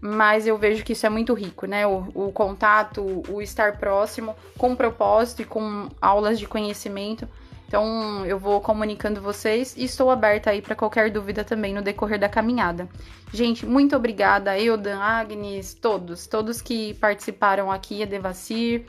[0.00, 1.86] mas eu vejo que isso é muito rico, né?
[1.86, 7.28] O, o contato, o estar próximo, com propósito e com aulas de conhecimento
[7.68, 12.18] então, eu vou comunicando vocês e estou aberta aí para qualquer dúvida também no decorrer
[12.18, 12.88] da caminhada.
[13.30, 18.86] Gente, muito obrigada, Eudan, Agnes, todos, todos que participaram aqui, a Devacir.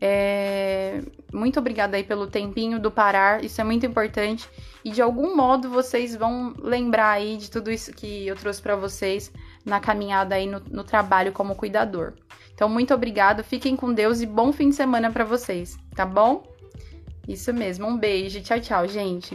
[0.00, 1.02] É...
[1.32, 4.48] Muito obrigada aí pelo tempinho do parar, isso é muito importante.
[4.84, 8.76] E de algum modo vocês vão lembrar aí de tudo isso que eu trouxe para
[8.76, 9.32] vocês
[9.64, 12.14] na caminhada aí no, no trabalho como cuidador.
[12.54, 16.42] Então, muito obrigada, fiquem com Deus e bom fim de semana para vocês, tá bom?
[17.26, 18.42] Isso mesmo, um beijo.
[18.42, 19.34] Tchau, tchau, gente.